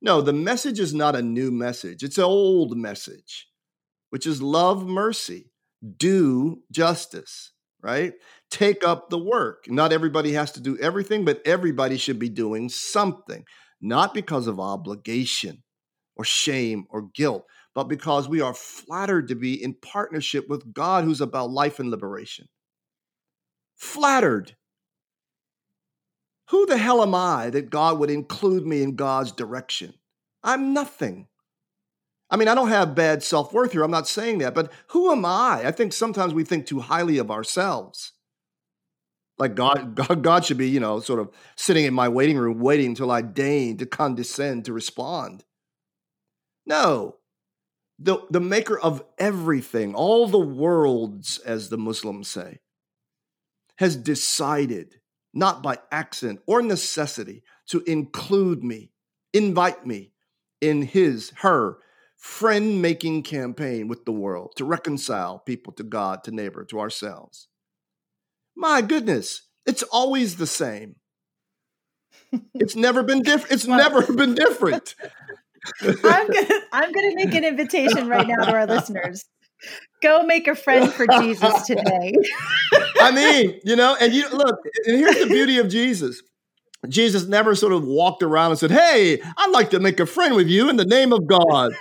No, 0.00 0.20
the 0.20 0.32
message 0.32 0.80
is 0.80 0.92
not 0.92 1.16
a 1.16 1.22
new 1.22 1.50
message. 1.50 2.02
It's 2.02 2.18
an 2.18 2.24
old 2.24 2.76
message, 2.76 3.48
which 4.10 4.26
is 4.26 4.42
love 4.42 4.86
mercy, 4.86 5.52
do 5.96 6.62
justice, 6.72 7.52
right? 7.80 8.14
Take 8.50 8.84
up 8.84 9.10
the 9.10 9.18
work. 9.18 9.64
Not 9.68 9.92
everybody 9.92 10.32
has 10.32 10.52
to 10.52 10.60
do 10.60 10.76
everything, 10.78 11.24
but 11.24 11.40
everybody 11.44 11.96
should 11.96 12.18
be 12.18 12.28
doing 12.28 12.68
something, 12.68 13.44
not 13.80 14.12
because 14.12 14.48
of 14.48 14.58
obligation 14.58 15.62
or 16.16 16.24
shame 16.24 16.84
or 16.90 17.08
guilt, 17.14 17.46
but 17.74 17.84
because 17.84 18.28
we 18.28 18.40
are 18.40 18.54
flattered 18.54 19.28
to 19.28 19.34
be 19.34 19.62
in 19.62 19.74
partnership 19.74 20.48
with 20.48 20.72
God 20.72 21.04
who's 21.04 21.20
about 21.20 21.50
life 21.50 21.78
and 21.78 21.90
liberation. 21.90 22.48
Flattered. 23.76 24.56
Who 26.50 26.66
the 26.66 26.76
hell 26.76 27.02
am 27.02 27.14
I 27.14 27.50
that 27.50 27.70
God 27.70 27.98
would 27.98 28.10
include 28.10 28.66
me 28.66 28.82
in 28.82 28.94
God's 28.94 29.32
direction? 29.32 29.94
I'm 30.42 30.74
nothing. 30.74 31.28
I 32.30 32.36
mean, 32.36 32.48
I 32.48 32.54
don't 32.54 32.68
have 32.68 32.94
bad 32.94 33.22
self 33.22 33.52
worth 33.52 33.72
here. 33.72 33.82
I'm 33.82 33.90
not 33.90 34.08
saying 34.08 34.38
that, 34.38 34.54
but 34.54 34.72
who 34.88 35.10
am 35.10 35.24
I? 35.24 35.62
I 35.64 35.70
think 35.70 35.92
sometimes 35.92 36.34
we 36.34 36.44
think 36.44 36.66
too 36.66 36.80
highly 36.80 37.18
of 37.18 37.30
ourselves. 37.30 38.12
Like 39.38 39.54
God, 39.54 39.94
God, 39.94 40.22
God 40.22 40.44
should 40.44 40.58
be, 40.58 40.68
you 40.68 40.80
know, 40.80 41.00
sort 41.00 41.20
of 41.20 41.30
sitting 41.56 41.84
in 41.84 41.94
my 41.94 42.08
waiting 42.08 42.38
room 42.38 42.60
waiting 42.60 42.86
until 42.86 43.10
I 43.10 43.22
deign 43.22 43.76
to 43.78 43.86
condescend 43.86 44.64
to 44.64 44.72
respond. 44.72 45.44
No. 46.66 47.16
The, 48.04 48.18
the 48.30 48.40
maker 48.40 48.78
of 48.78 49.04
everything, 49.16 49.94
all 49.94 50.26
the 50.26 50.38
worlds, 50.38 51.38
as 51.38 51.68
the 51.68 51.78
Muslims 51.78 52.28
say, 52.28 52.58
has 53.76 53.96
decided, 53.96 55.00
not 55.32 55.62
by 55.62 55.78
accident 55.90 56.40
or 56.46 56.62
necessity, 56.62 57.42
to 57.68 57.82
include 57.82 58.64
me, 58.64 58.90
invite 59.32 59.86
me 59.86 60.12
in 60.60 60.82
his, 60.82 61.32
her 61.36 61.78
friend 62.16 62.82
making 62.82 63.22
campaign 63.22 63.88
with 63.88 64.04
the 64.04 64.12
world 64.12 64.52
to 64.56 64.64
reconcile 64.64 65.38
people 65.38 65.72
to 65.74 65.82
God, 65.82 66.24
to 66.24 66.32
neighbor, 66.32 66.64
to 66.64 66.80
ourselves. 66.80 67.48
My 68.56 68.82
goodness, 68.82 69.42
it's 69.64 69.82
always 69.84 70.36
the 70.36 70.46
same. 70.46 70.96
It's 72.54 72.76
never 72.76 73.02
been 73.02 73.22
different. 73.22 73.52
It's 73.52 73.66
never 73.66 74.10
been 74.12 74.34
different. 74.34 74.94
I'm 75.82 76.26
gonna 76.26 76.60
I'm 76.72 76.92
gonna 76.92 77.14
make 77.14 77.34
an 77.34 77.44
invitation 77.44 78.08
right 78.08 78.26
now 78.26 78.44
to 78.44 78.52
our 78.52 78.66
listeners. 78.66 79.24
Go 80.02 80.24
make 80.24 80.48
a 80.48 80.56
friend 80.56 80.92
for 80.92 81.06
Jesus 81.06 81.66
today. 81.66 82.14
I 83.00 83.12
mean, 83.12 83.60
you 83.64 83.76
know, 83.76 83.96
and 84.00 84.12
you 84.12 84.28
look, 84.30 84.58
and 84.86 84.98
here's 84.98 85.18
the 85.18 85.26
beauty 85.26 85.58
of 85.58 85.68
Jesus. 85.68 86.22
Jesus 86.88 87.26
never 87.26 87.54
sort 87.54 87.72
of 87.72 87.84
walked 87.84 88.24
around 88.24 88.50
and 88.50 88.58
said, 88.58 88.72
Hey, 88.72 89.20
I'd 89.36 89.50
like 89.52 89.70
to 89.70 89.78
make 89.78 90.00
a 90.00 90.06
friend 90.06 90.34
with 90.34 90.48
you 90.48 90.68
in 90.68 90.76
the 90.76 90.84
name 90.84 91.12
of 91.12 91.26
God. 91.26 91.72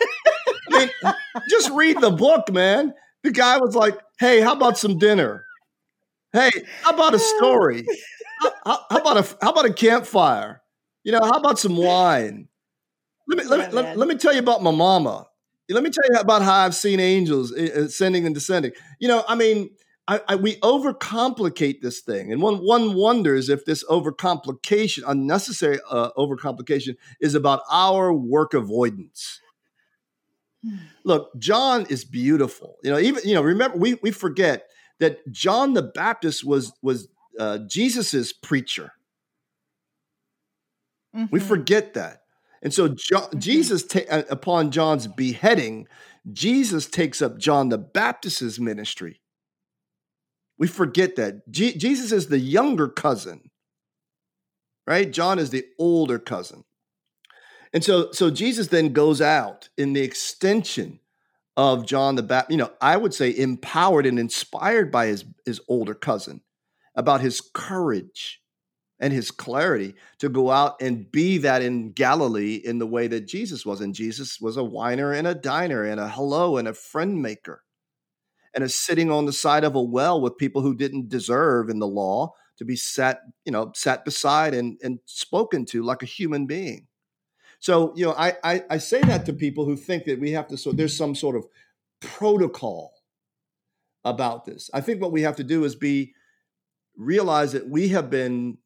I 0.72 0.80
mean, 0.80 1.14
just 1.50 1.72
read 1.72 2.00
the 2.00 2.12
book, 2.12 2.52
man. 2.52 2.94
The 3.24 3.32
guy 3.32 3.58
was 3.58 3.76
like, 3.76 3.98
Hey, 4.20 4.42
how 4.42 4.54
about 4.54 4.78
some 4.78 5.00
dinner? 5.00 5.46
Hey, 6.34 6.52
how 6.84 6.94
about 6.94 7.16
a 7.16 7.20
story? 7.20 7.86
How, 8.64 8.80
how, 8.90 8.98
about 8.98 9.18
a 9.18 9.38
how 9.42 9.52
about 9.52 9.66
a 9.66 9.74
campfire? 9.74 10.62
You 11.04 11.12
know, 11.12 11.22
how 11.22 11.40
about 11.40 11.60
some 11.60 11.78
wine? 11.78 12.48
Let 13.32 13.38
me, 13.38 13.50
let, 13.50 13.70
me, 13.70 13.76
let, 13.76 13.98
let 13.98 14.08
me 14.10 14.16
tell 14.16 14.34
you 14.34 14.40
about 14.40 14.62
my 14.62 14.72
mama. 14.72 15.26
Let 15.70 15.84
me 15.84 15.90
tell 15.90 16.04
you 16.12 16.20
about 16.20 16.42
how 16.42 16.54
I've 16.54 16.76
seen 16.76 17.00
angels 17.00 17.52
ascending 17.52 18.26
and 18.26 18.36
descending. 18.36 18.74
You 19.00 19.08
know, 19.08 19.24
I 19.26 19.36
mean, 19.36 19.70
I, 20.06 20.20
I, 20.28 20.36
we 20.36 20.58
overcomplicate 20.58 21.80
this 21.80 22.02
thing, 22.02 22.34
and 22.34 22.42
one 22.42 22.58
one 22.58 22.94
wonders 22.94 23.48
if 23.48 23.64
this 23.64 23.86
overcomplication, 23.86 25.04
unnecessary 25.08 25.80
uh, 25.90 26.10
overcomplication, 26.18 26.98
is 27.22 27.36
about 27.36 27.62
our 27.72 28.12
work 28.12 28.54
avoidance. 28.54 29.40
Hmm. 30.62 30.76
Look, 31.06 31.32
John 31.40 31.86
is 31.90 32.04
beautiful. 32.04 32.76
You 32.84 32.92
know, 32.92 33.00
even 33.00 33.24
you 33.24 33.34
know, 33.34 33.42
remember 33.42 33.78
we 33.78 33.94
we 34.02 34.12
forget 34.12 34.68
that 35.00 35.32
John 35.32 35.74
the 35.74 35.84
Baptist 35.84 36.44
was 36.44 36.74
was 36.82 37.08
uh, 37.40 37.60
Jesus's 37.60 38.34
preacher. 38.34 38.92
Mm-hmm. 41.16 41.28
We 41.32 41.40
forget 41.40 41.94
that. 41.94 42.21
And 42.62 42.74
so 42.74 42.90
John, 42.90 43.24
mm-hmm. 43.24 43.40
Jesus, 43.40 43.84
ta- 43.84 44.02
uh, 44.10 44.24
upon 44.30 44.72
John's 44.72 45.08
beheading, 45.08 45.88
Jesus 46.32 46.88
takes 46.88 47.22
up 47.22 47.38
John 47.38 47.70
the 47.70 47.78
Baptist's 47.78 48.60
ministry. 48.60 49.22
We 50.58 50.68
forget 50.68 51.16
that. 51.16 51.50
G- 51.50 51.76
Jesus 51.76 52.12
is 52.12 52.28
the 52.28 52.40
younger 52.40 52.88
cousin, 52.88 53.50
right? 54.86 55.12
John 55.12 55.40
is 55.40 55.50
the 55.50 55.66
older 55.80 56.20
cousin. 56.20 56.64
And 57.74 57.84
so, 57.84 58.12
so 58.12 58.30
Jesus 58.30 58.68
then 58.68 58.94
goes 58.94 59.22
out 59.22 59.70
in 59.78 59.94
the 59.94 60.02
extension 60.02 61.00
of 61.58 61.86
John 61.86 62.16
the 62.16 62.24
Baptist, 62.24 62.52
you 62.52 62.58
know, 62.58 62.72
I 62.82 62.98
would 62.98 63.14
say 63.14 63.36
empowered 63.36 64.06
and 64.06 64.20
inspired 64.20 64.92
by 64.92 65.08
his, 65.08 65.26
his 65.46 65.62
older 65.68 65.94
cousin 65.94 66.42
about 66.96 67.22
his 67.22 67.42
courage 67.42 68.41
and 69.02 69.12
his 69.12 69.32
clarity 69.32 69.96
to 70.20 70.30
go 70.30 70.52
out 70.52 70.80
and 70.80 71.12
be 71.12 71.40
that 71.40 71.64
in 71.64 71.92
Galilee 71.92 72.62
in 72.64 72.78
the 72.78 72.86
way 72.86 73.08
that 73.08 73.28
Jesus 73.28 73.66
was. 73.66 73.82
And 73.82 73.96
Jesus 73.96 74.40
was 74.40 74.58
a 74.58 74.64
whiner 74.64 75.12
and 75.12 75.28
a 75.28 75.34
diner 75.34 75.84
and 75.84 76.00
a 76.00 76.08
hello 76.08 76.58
and 76.58 76.68
a 76.68 76.74
friend 76.74 77.20
maker 77.20 77.64
and 78.54 78.64
a 78.64 78.70
sitting 78.70 79.12
on 79.12 79.26
the 79.26 79.34
side 79.34 79.64
of 79.64 79.76
a 79.76 79.82
well 79.82 80.22
with 80.22 80.38
people 80.38 80.62
who 80.62 80.76
didn't 80.76 81.10
deserve 81.10 81.70
in 81.70 81.80
the 81.80 81.88
law 81.88 82.34
to 82.58 82.64
be 82.64 82.76
sat, 82.76 83.22
you 83.44 83.52
know, 83.52 83.72
sat 83.74 84.06
beside 84.06 84.54
and, 84.54 84.80
and 84.84 85.00
spoken 85.06 85.66
to 85.66 85.82
like 85.82 86.04
a 86.04 86.06
human 86.08 86.46
being. 86.46 86.86
So, 87.60 87.94
you 87.96 88.06
know, 88.06 88.14
I, 88.14 88.36
I, 88.44 88.64
I 88.70 88.78
say 88.78 89.02
that 89.02 89.26
to 89.26 89.34
people 89.34 89.66
who 89.66 89.76
think 89.76 90.06
that 90.06 90.20
we 90.20 90.32
have 90.32 90.48
to, 90.50 90.58
so 90.58 90.72
there's 90.72 90.96
some 90.96 91.16
sort 91.16 91.36
of 91.36 91.48
protocol 92.02 92.94
about 94.04 94.46
this. 94.46 94.70
I 94.74 94.82
think 94.82 95.02
what 95.02 95.12
we 95.12 95.24
have 95.24 95.38
to 95.38 95.44
do 95.44 95.64
is 95.64 95.76
be 95.76 96.14
realize 96.98 97.54
that 97.54 97.68
we 97.68 97.90
have 97.90 98.10
been 98.10 98.58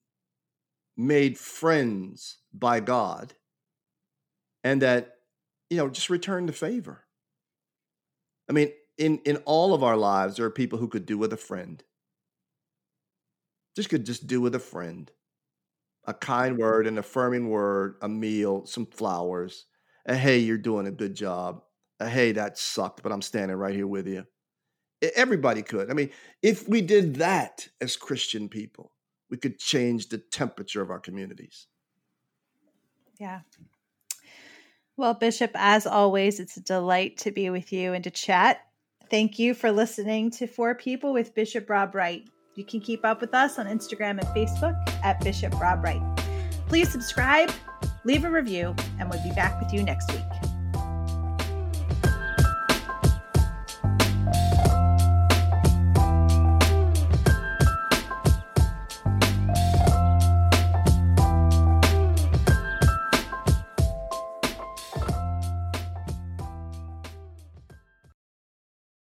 made 0.97 1.38
friends 1.38 2.38
by 2.53 2.79
God 2.79 3.34
and 4.63 4.81
that, 4.81 5.15
you 5.69 5.77
know, 5.77 5.89
just 5.89 6.10
return 6.10 6.45
the 6.45 6.53
favor. 6.53 7.05
I 8.49 8.53
mean, 8.53 8.71
in, 8.97 9.19
in 9.25 9.38
all 9.45 9.73
of 9.73 9.84
our 9.84 9.97
lives, 9.97 10.38
there 10.38 10.45
are 10.45 10.51
people 10.51 10.79
who 10.79 10.88
could 10.88 11.05
do 11.05 11.17
with 11.17 11.34
a 11.34 11.38
friend. 11.38 11.84
Just 13.75 13.89
could 13.89 14.05
just 14.05 14.25
do 14.27 14.39
with 14.39 14.55
a 14.55 14.60
friend. 14.60 15.12
A 16.05 16.13
kind 16.13 16.58
word, 16.58 16.88
an 16.88 16.97
affirming 16.97 17.49
word, 17.49 17.95
a 18.01 18.08
meal, 18.08 18.65
some 18.65 18.86
flowers. 18.86 19.65
A 20.05 20.15
hey, 20.15 20.38
you're 20.39 20.58
doing 20.58 20.88
a 20.88 20.91
good 20.91 21.15
job. 21.15 21.63
A 21.99 22.08
hey, 22.08 22.31
that 22.34 22.58
sucked, 22.58 23.03
but 23.03 23.12
I'm 23.12 23.21
standing 23.21 23.58
right 23.58 23.75
here 23.75 23.88
with 23.88 24.08
you. 24.08 24.25
Everybody 25.15 25.62
could. 25.62 25.89
I 25.91 25.93
mean, 25.93 26.12
if 26.41 26.67
we 26.69 26.81
did 26.81 27.15
that 27.15 27.67
as 27.81 27.97
Christian 27.97 28.49
people, 28.49 28.91
we 29.36 29.39
could 29.39 29.60
change 29.60 30.08
the 30.08 30.17
temperature 30.17 30.82
of 30.82 30.89
our 30.89 31.00
communities. 31.00 31.67
Yeah. 33.19 33.41
Well, 34.95 35.13
Bishop, 35.13 35.52
as 35.56 35.86
always, 35.86 36.39
it's 36.39 36.56
a 36.56 36.62
delight 36.62 37.17
to 37.17 37.32
be 37.32 37.50
with 37.50 37.74
you 37.74 37.91
and 37.91 38.02
to 38.06 38.12
chat. 38.12 38.62
Thank 39.10 39.38
you 39.38 39.54
for 39.54 39.74
listening 39.74 40.32
to 40.32 40.48
For 40.48 40.74
People 40.74 41.12
with 41.12 41.36
Bishop 41.36 41.69
Rob 41.69 41.95
Wright. 41.95 42.24
You 42.56 42.63
can 42.63 42.80
keep 42.80 43.04
up 43.04 43.19
with 43.19 43.34
us 43.34 43.60
on 43.60 43.65
Instagram 43.65 44.12
and 44.12 44.28
Facebook 44.28 44.76
at 45.04 45.19
Bishop 45.19 45.54
Rob 45.60 45.84
Wright. 45.84 46.02
Please 46.69 46.89
subscribe, 46.89 47.52
leave 48.06 48.24
a 48.24 48.30
review, 48.30 48.74
and 49.02 49.10
we'll 49.10 49.21
be 49.21 49.32
back 49.32 49.62
with 49.62 49.74
you 49.74 49.84
next 49.84 50.10
week. 50.13 50.55